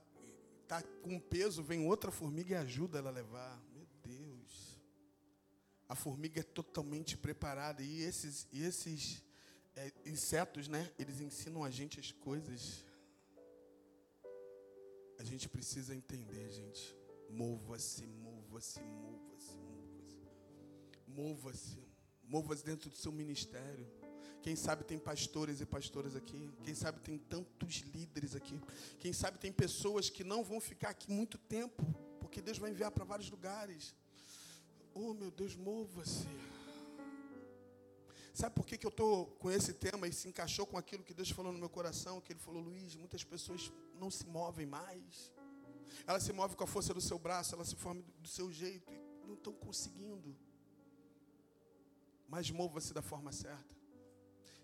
[0.63, 3.63] está com peso, vem outra formiga e ajuda ela a levar.
[3.73, 4.79] Meu Deus.
[5.89, 7.83] A formiga é totalmente preparada.
[7.83, 9.23] E esses, e esses
[9.77, 10.91] é, insetos, né?
[10.99, 12.85] Eles ensinam a gente as coisas.
[15.25, 16.95] A gente precisa entender, gente.
[17.31, 20.29] Mova-se, mova-se, mova-se, mova-se.
[21.09, 21.79] Mova-se.
[22.23, 23.87] Mova-se dentro do seu ministério.
[24.43, 26.53] Quem sabe tem pastores e pastoras aqui.
[26.63, 28.61] Quem sabe tem tantos líderes aqui.
[28.99, 31.83] Quem sabe tem pessoas que não vão ficar aqui muito tempo,
[32.21, 33.95] porque Deus vai enviar para vários lugares.
[34.93, 36.29] Oh, meu Deus, mova-se.
[38.35, 41.15] Sabe por que, que eu estou com esse tema e se encaixou com aquilo que
[41.15, 42.21] Deus falou no meu coração?
[42.21, 45.33] Que Ele falou, Luiz, muitas pessoas não se movem mais.
[46.05, 48.93] Elas se movem com a força do seu braço, elas se formam do seu jeito
[49.23, 50.37] e não estão conseguindo.
[52.29, 53.73] Mas mova-se da forma certa.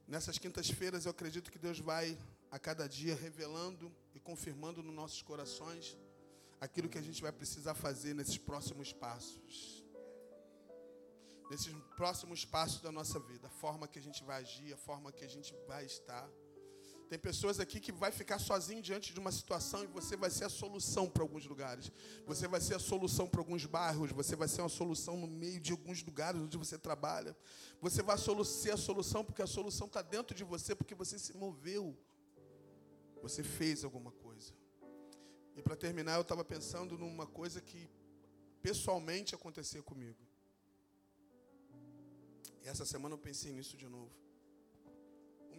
[0.08, 2.18] Nessas quintas-feiras eu acredito que Deus vai
[2.50, 5.96] a cada dia revelando e confirmando nos nossos corações
[6.60, 9.79] aquilo que a gente vai precisar fazer nesses próximos passos.
[11.50, 15.10] Nesses próximos passos da nossa vida, a forma que a gente vai agir, a forma
[15.10, 16.30] que a gente vai estar.
[17.08, 20.44] Tem pessoas aqui que vai ficar sozinho diante de uma situação e você vai ser
[20.44, 21.90] a solução para alguns lugares.
[22.24, 25.58] Você vai ser a solução para alguns bairros, você vai ser uma solução no meio
[25.58, 27.36] de alguns lugares onde você trabalha.
[27.80, 31.36] Você vai ser a solução porque a solução está dentro de você, porque você se
[31.36, 31.98] moveu.
[33.22, 34.54] Você fez alguma coisa.
[35.56, 37.90] E para terminar, eu estava pensando numa coisa que
[38.62, 40.29] pessoalmente aconteceu comigo.
[42.62, 44.20] E essa semana eu pensei nisso de novo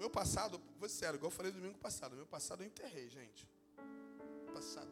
[0.02, 3.48] meu passado, vou ser sério, igual eu falei domingo passado, meu passado eu enterrei, gente.
[4.52, 4.92] Passado.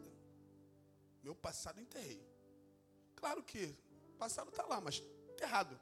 [1.20, 2.24] Meu passado eu enterrei.
[3.16, 3.76] Claro que
[4.14, 5.02] o passado está lá, mas
[5.32, 5.78] enterrado.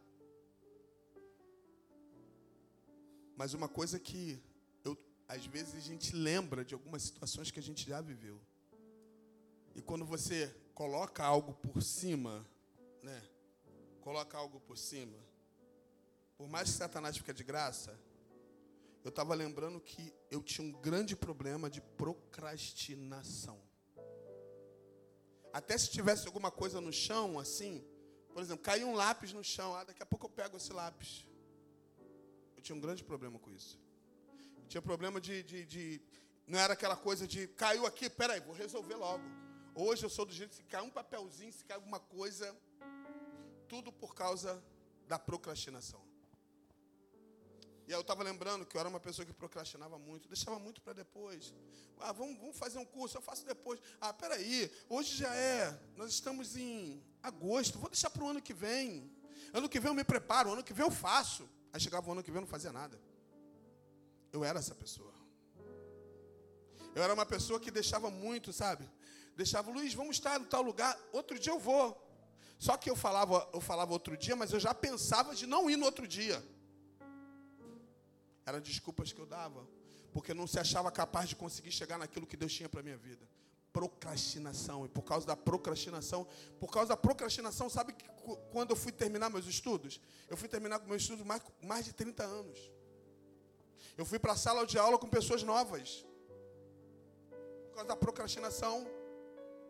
[3.37, 4.43] Mas uma coisa que
[4.83, 4.97] eu,
[5.29, 8.41] às vezes a gente lembra de algumas situações que a gente já viveu.
[9.75, 12.49] E quando você coloca algo por cima,
[13.03, 13.23] né?
[14.01, 15.19] Coloca algo por cima.
[16.39, 17.99] Por mais que Satanás fique de graça,
[19.03, 23.61] eu estava lembrando que eu tinha um grande problema de procrastinação.
[25.53, 27.85] Até se tivesse alguma coisa no chão, assim,
[28.33, 31.27] por exemplo, caiu um lápis no chão, ah, daqui a pouco eu pego esse lápis.
[32.57, 33.77] Eu tinha um grande problema com isso.
[34.59, 36.01] Eu tinha problema de, de, de,
[36.47, 39.25] Não era aquela coisa de caiu aqui, peraí, vou resolver logo.
[39.75, 42.57] Hoje eu sou do jeito que se cai um papelzinho, se cai alguma coisa,
[43.67, 44.63] tudo por causa
[45.09, 46.08] da procrastinação.
[47.89, 50.93] E eu estava lembrando que eu era uma pessoa que procrastinava muito, deixava muito para
[50.93, 51.55] depois.
[51.99, 53.81] Ah, vamos, vamos fazer um curso, eu faço depois.
[53.99, 58.53] Ah, peraí, hoje já é, nós estamos em agosto, vou deixar para o ano que
[58.53, 59.11] vem.
[59.55, 61.49] Ano que vem eu me preparo, ano que vem eu faço.
[61.73, 63.01] Aí chegava o ano que vem eu não fazia nada.
[64.31, 65.15] Eu era essa pessoa.
[66.95, 68.87] Eu era uma pessoa que deixava muito, sabe?
[69.35, 71.97] Deixava, Luiz, vamos estar em tal lugar, outro dia eu vou.
[72.59, 75.77] Só que eu falava, eu falava outro dia, mas eu já pensava de não ir
[75.79, 76.45] no outro dia.
[78.49, 79.67] Eram desculpas que eu dava,
[80.13, 83.29] porque não se achava capaz de conseguir chegar naquilo que Deus tinha para minha vida.
[83.73, 84.87] Procrastinação.
[84.87, 86.27] E por causa da procrastinação,
[86.59, 88.09] por causa da procrastinação, sabe que
[88.51, 90.01] quando eu fui terminar meus estudos?
[90.29, 92.59] Eu fui terminar meus estudos mais, mais de 30 anos.
[93.99, 96.07] Eu fui para a sala de aula com pessoas novas.
[97.69, 98.87] Por causa da procrastinação.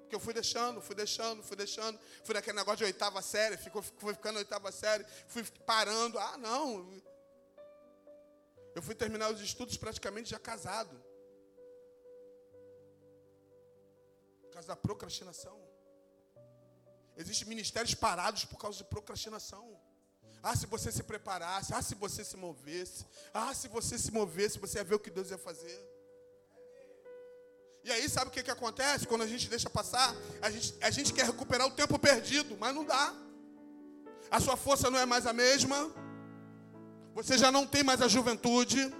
[0.03, 1.99] Porque eu fui deixando, fui deixando, fui deixando.
[2.23, 6.19] Fui naquele negócio de oitava série, ficou, fui ficando oitava série, fui parando.
[6.19, 7.03] Ah, não.
[8.75, 10.97] Eu fui terminar os estudos praticamente já casado.
[14.43, 15.59] Por causa da procrastinação.
[17.17, 19.77] Existem ministérios parados por causa de procrastinação.
[20.43, 21.75] Ah, se você se preparasse.
[21.75, 23.05] Ah, se você se movesse.
[23.35, 25.79] Ah, se você se movesse, você ia ver o que Deus ia fazer.
[27.83, 29.07] E aí, sabe o que, que acontece?
[29.07, 32.75] Quando a gente deixa passar, a gente, a gente quer recuperar o tempo perdido, mas
[32.75, 33.15] não dá.
[34.31, 35.91] A sua força não é mais a mesma.
[37.19, 38.95] Você já não tem mais a juventude.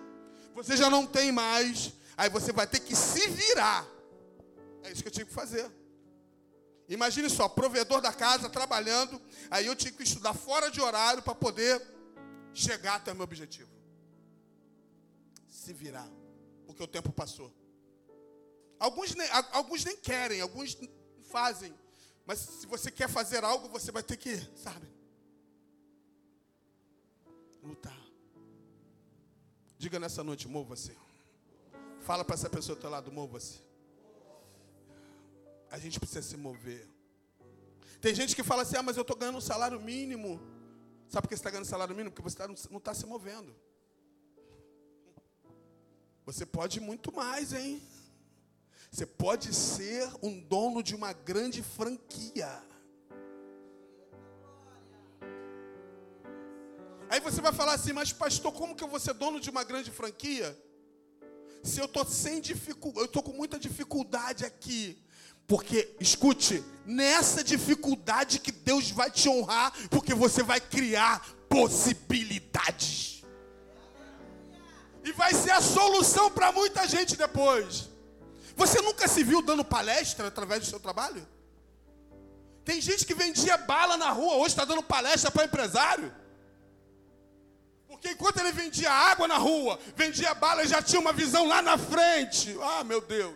[0.53, 1.93] Você já não tem mais.
[2.17, 3.87] Aí você vai ter que se virar.
[4.83, 5.71] É isso que eu tinha que fazer.
[6.89, 11.35] Imagine só, provedor da casa, trabalhando, aí eu tinha que estudar fora de horário para
[11.35, 11.81] poder
[12.53, 13.71] chegar até o meu objetivo.
[15.49, 16.09] Se virar,
[16.67, 17.55] porque o tempo passou.
[18.81, 20.77] Alguns nem, alguns nem querem, alguns
[21.31, 21.73] fazem.
[22.27, 24.89] Mas se você quer fazer algo, você vai ter que, sabe,
[27.63, 27.98] lutar.
[29.79, 30.97] Diga nessa noite, mova-se.
[32.01, 33.61] Fala para essa pessoa do teu lado, mova-se.
[35.71, 36.89] A gente precisa se mover.
[38.01, 40.41] Tem gente que fala assim: ah, mas eu estou ganhando um salário mínimo.
[41.09, 42.11] Sabe por que você está ganhando salário mínimo?
[42.11, 43.55] Porque você tá, não está se movendo.
[46.27, 47.83] Você pode muito mais, hein?
[48.91, 52.63] Você pode ser um dono de uma grande franquia.
[57.11, 59.65] Aí você vai falar assim, mas pastor, como que eu vou ser dono de uma
[59.65, 60.57] grande franquia?
[61.63, 65.03] Se eu estou sem dificuldade, eu estou com muita dificuldade aqui
[65.49, 73.25] porque, escute, nessa dificuldade que Deus vai te honrar, porque você vai criar possibilidades.
[75.03, 77.89] E vai ser a solução para muita gente depois.
[78.57, 81.27] Você nunca se viu dando palestra através do seu trabalho?
[82.63, 86.15] Tem gente que vendia bala na rua, hoje está dando palestra para empresário.
[87.99, 91.61] Porque enquanto ele vendia água na rua, vendia bala, ele já tinha uma visão lá
[91.61, 92.57] na frente.
[92.63, 93.35] Ah, meu Deus.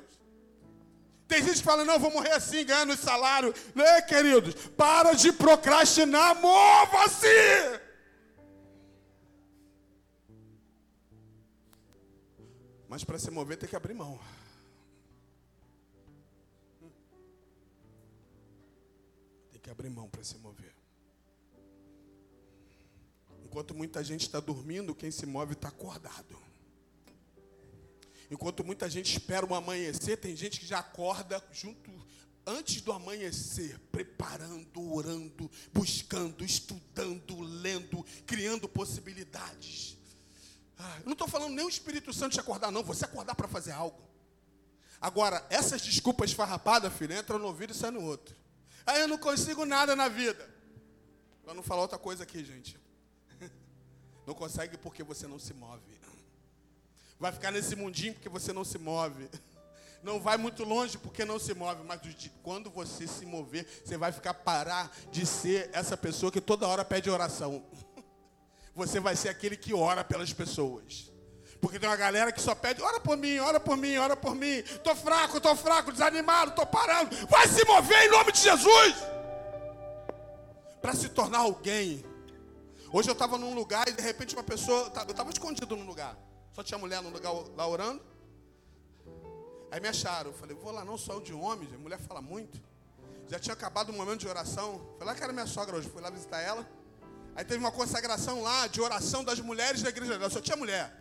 [1.27, 3.53] Tem gente que fala, não, vou morrer assim, ganhando salário.
[3.75, 4.55] Né, queridos?
[4.77, 7.27] Para de procrastinar, mova-se!
[12.89, 14.21] Mas para se mover tem que abrir mão.
[19.51, 20.72] Tem que abrir mão para se mover.
[23.53, 26.39] Enquanto muita gente está dormindo, quem se move está acordado.
[28.31, 31.91] Enquanto muita gente espera o amanhecer, tem gente que já acorda junto
[32.47, 39.99] antes do amanhecer, preparando, orando, buscando, estudando, lendo, criando possibilidades.
[40.79, 42.83] Ah, eu não estou falando nem o Espírito Santo te acordar, não.
[42.83, 44.01] Você acordar para fazer algo.
[44.99, 48.35] Agora, essas desculpas farrapadas, filho, entram no ouvido e saem no outro.
[48.87, 50.49] Aí ah, eu não consigo nada na vida.
[51.45, 52.81] Para não falar outra coisa aqui, gente.
[54.27, 56.01] Não consegue porque você não se move.
[57.19, 59.29] Vai ficar nesse mundinho porque você não se move.
[60.03, 62.01] Não vai muito longe porque não se move, mas
[62.43, 66.85] quando você se mover, você vai ficar parar de ser essa pessoa que toda hora
[66.85, 67.65] pede oração.
[68.75, 71.13] Você vai ser aquele que ora pelas pessoas.
[71.61, 74.35] Porque tem uma galera que só pede, ora por mim, ora por mim, ora por
[74.35, 74.63] mim.
[74.83, 77.15] Tô fraco, tô fraco, desanimado, tô parando.
[77.29, 78.97] Vai se mover em nome de Jesus.
[80.81, 82.05] Para se tornar alguém.
[82.95, 86.15] Hoje eu estava num lugar e de repente uma pessoa, eu estava escondido num lugar.
[86.53, 88.03] Só tinha mulher no lugar lá orando.
[89.71, 90.31] Aí me acharam.
[90.31, 91.73] Eu falei, vou lá não, só o de homens.
[91.73, 92.61] A mulher fala muito.
[93.29, 94.87] Já tinha acabado o momento de oração.
[94.99, 95.89] Foi lá que era minha sogra hoje.
[95.89, 96.69] Fui lá visitar ela.
[97.35, 100.29] Aí teve uma consagração lá de oração das mulheres da igreja.
[100.29, 100.95] Só tinha mulher.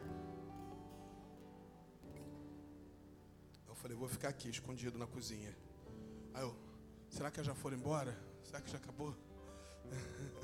[3.68, 5.54] Eu falei, vou ficar aqui escondido na cozinha.
[6.34, 6.56] Aí eu,
[7.10, 8.18] será que já foram embora?
[8.46, 9.14] Será que já acabou?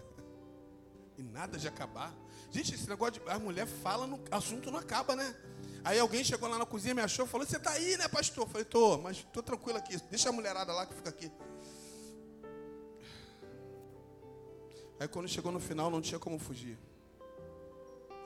[1.18, 2.14] e nada de acabar.
[2.52, 3.30] Gente, esse negócio de.
[3.30, 5.36] A mulher fala, no assunto não acaba, né?
[5.84, 8.46] Aí alguém chegou lá na cozinha, me achou, falou: Você tá aí, né, pastor?
[8.46, 9.98] Eu falei: Tô, mas tô tranquilo aqui.
[10.10, 11.32] Deixa a mulherada lá que fica aqui.
[15.00, 16.78] Aí quando chegou no final, não tinha como fugir.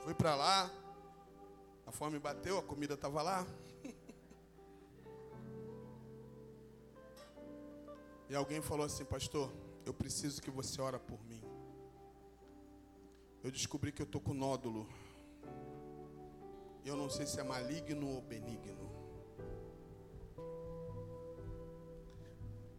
[0.04, 0.70] Fui para lá,
[1.86, 3.46] a fome bateu, a comida estava lá.
[8.28, 9.52] E alguém falou assim, pastor,
[9.84, 11.31] eu preciso que você ora por mim
[13.42, 14.88] eu descobri que eu estou com nódulo.
[16.84, 18.90] Eu não sei se é maligno ou benigno.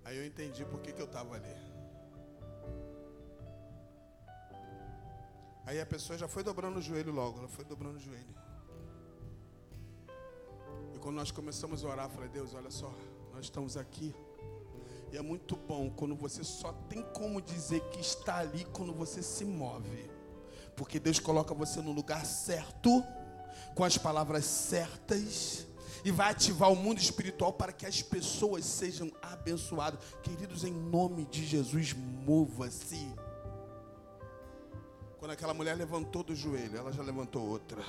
[0.05, 1.55] Aí eu entendi por que, que eu estava ali.
[5.65, 8.35] Aí a pessoa já foi dobrando o joelho logo, ela foi dobrando o joelho.
[10.93, 12.93] E quando nós começamos a orar, eu falei, Deus, olha só,
[13.33, 14.13] nós estamos aqui.
[15.11, 19.23] E é muito bom quando você só tem como dizer que está ali quando você
[19.23, 20.12] se move.
[20.75, 23.03] Porque Deus coloca você no lugar certo,
[23.75, 25.65] com as palavras certas,
[26.03, 29.99] e vai ativar o mundo espiritual para que as pessoas sejam abençoadas.
[30.21, 33.13] Queridos, em nome de Jesus, mova-se.
[35.17, 37.81] Quando aquela mulher levantou do joelho, ela já levantou outra.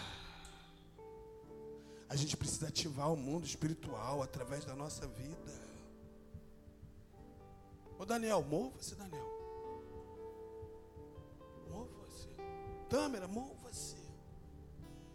[2.08, 5.52] A gente precisa ativar o mundo espiritual através da nossa vida.
[7.98, 9.43] Ô Daniel, mova-se, Daniel.
[12.94, 13.96] Tâmara, mova-se.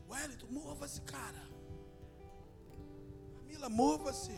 [0.10, 1.48] Wellington, mova-se, cara.
[3.38, 4.38] Camila, mova-se.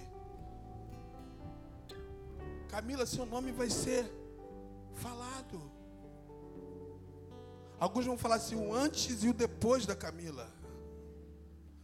[2.69, 4.05] Camila, seu nome vai ser
[4.93, 5.59] falado.
[7.79, 10.47] Alguns vão falar assim, o antes e o depois da Camila.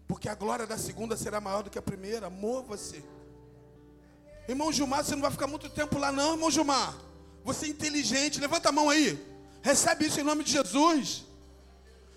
[0.07, 2.29] Porque a glória da segunda será maior do que a primeira.
[2.29, 3.03] Mova-se.
[4.47, 6.95] Irmão Gilmar, você não vai ficar muito tempo lá, não, irmão Gilmar.
[7.43, 9.17] Você é inteligente, levanta a mão aí.
[9.63, 11.25] Recebe isso em nome de Jesus.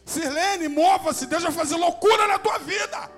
[0.04, 3.10] Sirlene, mova-se, Deus vai fazer loucura na tua vida.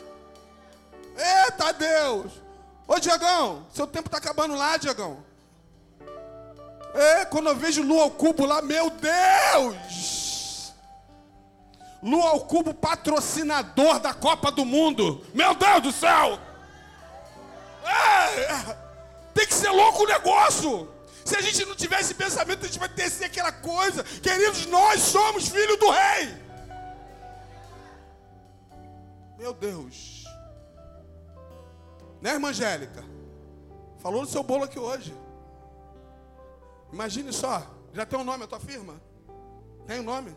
[1.16, 2.32] Eita Deus.
[2.86, 5.24] Ô Diagão, seu tempo está acabando lá, Diagão.
[6.94, 10.74] É, quando eu vejo Lua ao cubo lá, meu Deus!
[12.02, 15.24] Lua ao cubo patrocinador da Copa do Mundo.
[15.32, 16.38] Meu Deus do céu!
[17.84, 18.76] É,
[19.32, 20.92] tem que ser louco o negócio.
[21.24, 24.02] Se a gente não tiver esse pensamento, a gente vai descer aquela coisa.
[24.04, 26.41] Queridos, nós somos filhos do rei.
[29.42, 30.22] Meu Deus.
[32.20, 33.02] Né, irmã Angélica?
[33.98, 35.12] Falou no seu bolo aqui hoje.
[36.92, 37.68] Imagine só.
[37.92, 39.02] Já tem um nome a tua firma?
[39.84, 40.30] Tem um nome?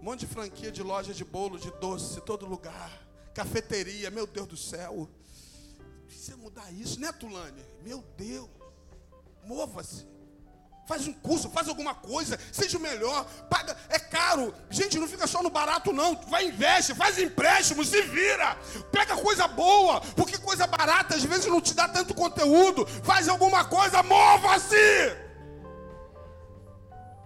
[0.00, 2.90] Um monte de franquia de loja de bolo, de doce, todo lugar.
[3.32, 5.08] Cafeteria, meu Deus do céu
[6.24, 7.64] precisa mudar isso, né, Tulane?
[7.84, 8.48] Meu Deus,
[9.44, 10.06] mova-se.
[10.86, 14.54] Faz um curso, faz alguma coisa, seja o melhor, paga, é caro.
[14.68, 16.14] Gente, não fica só no barato, não.
[16.28, 18.54] Vai, investe, faz empréstimo, se vira.
[18.92, 22.86] Pega coisa boa, porque coisa barata às vezes não te dá tanto conteúdo.
[23.02, 24.76] Faz alguma coisa, mova-se.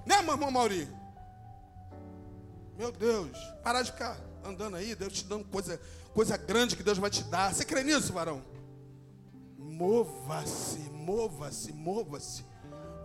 [0.06, 0.88] Né, irmão Mauri?
[2.78, 5.80] Meu Deus, parar de ficar andando aí, Deus te dando coisa,
[6.14, 7.52] coisa grande que Deus vai te dar.
[7.52, 8.40] Você crê nisso, varão?
[9.58, 12.47] Mova-se, mova-se, mova-se.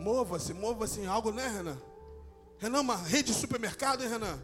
[0.03, 1.77] Mova-se, mova-se em algo, né, Renan?
[2.59, 4.37] Renan, uma rede de supermercado, hein, Renan?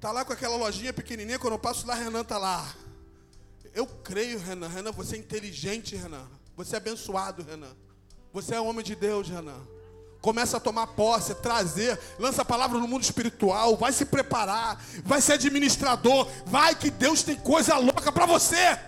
[0.00, 2.64] Tá lá com aquela lojinha pequenininha, quando eu passo lá, Renan tá lá.
[3.74, 4.68] Eu creio, Renan.
[4.68, 6.28] Renan, você é inteligente, Renan.
[6.56, 7.74] Você é abençoado, Renan.
[8.32, 9.66] Você é homem de Deus, Renan.
[10.20, 15.20] Começa a tomar posse, trazer, lança a palavra no mundo espiritual, vai se preparar, vai
[15.20, 18.78] ser administrador, vai que Deus tem coisa louca para você.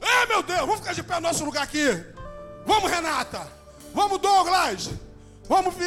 [0.00, 1.86] É, meu Deus, vamos ficar de pé no nosso lugar aqui.
[2.66, 3.55] Vamos, Renata.
[3.96, 4.90] Vamos, Douglas.
[5.48, 5.86] Vamos, Felipe.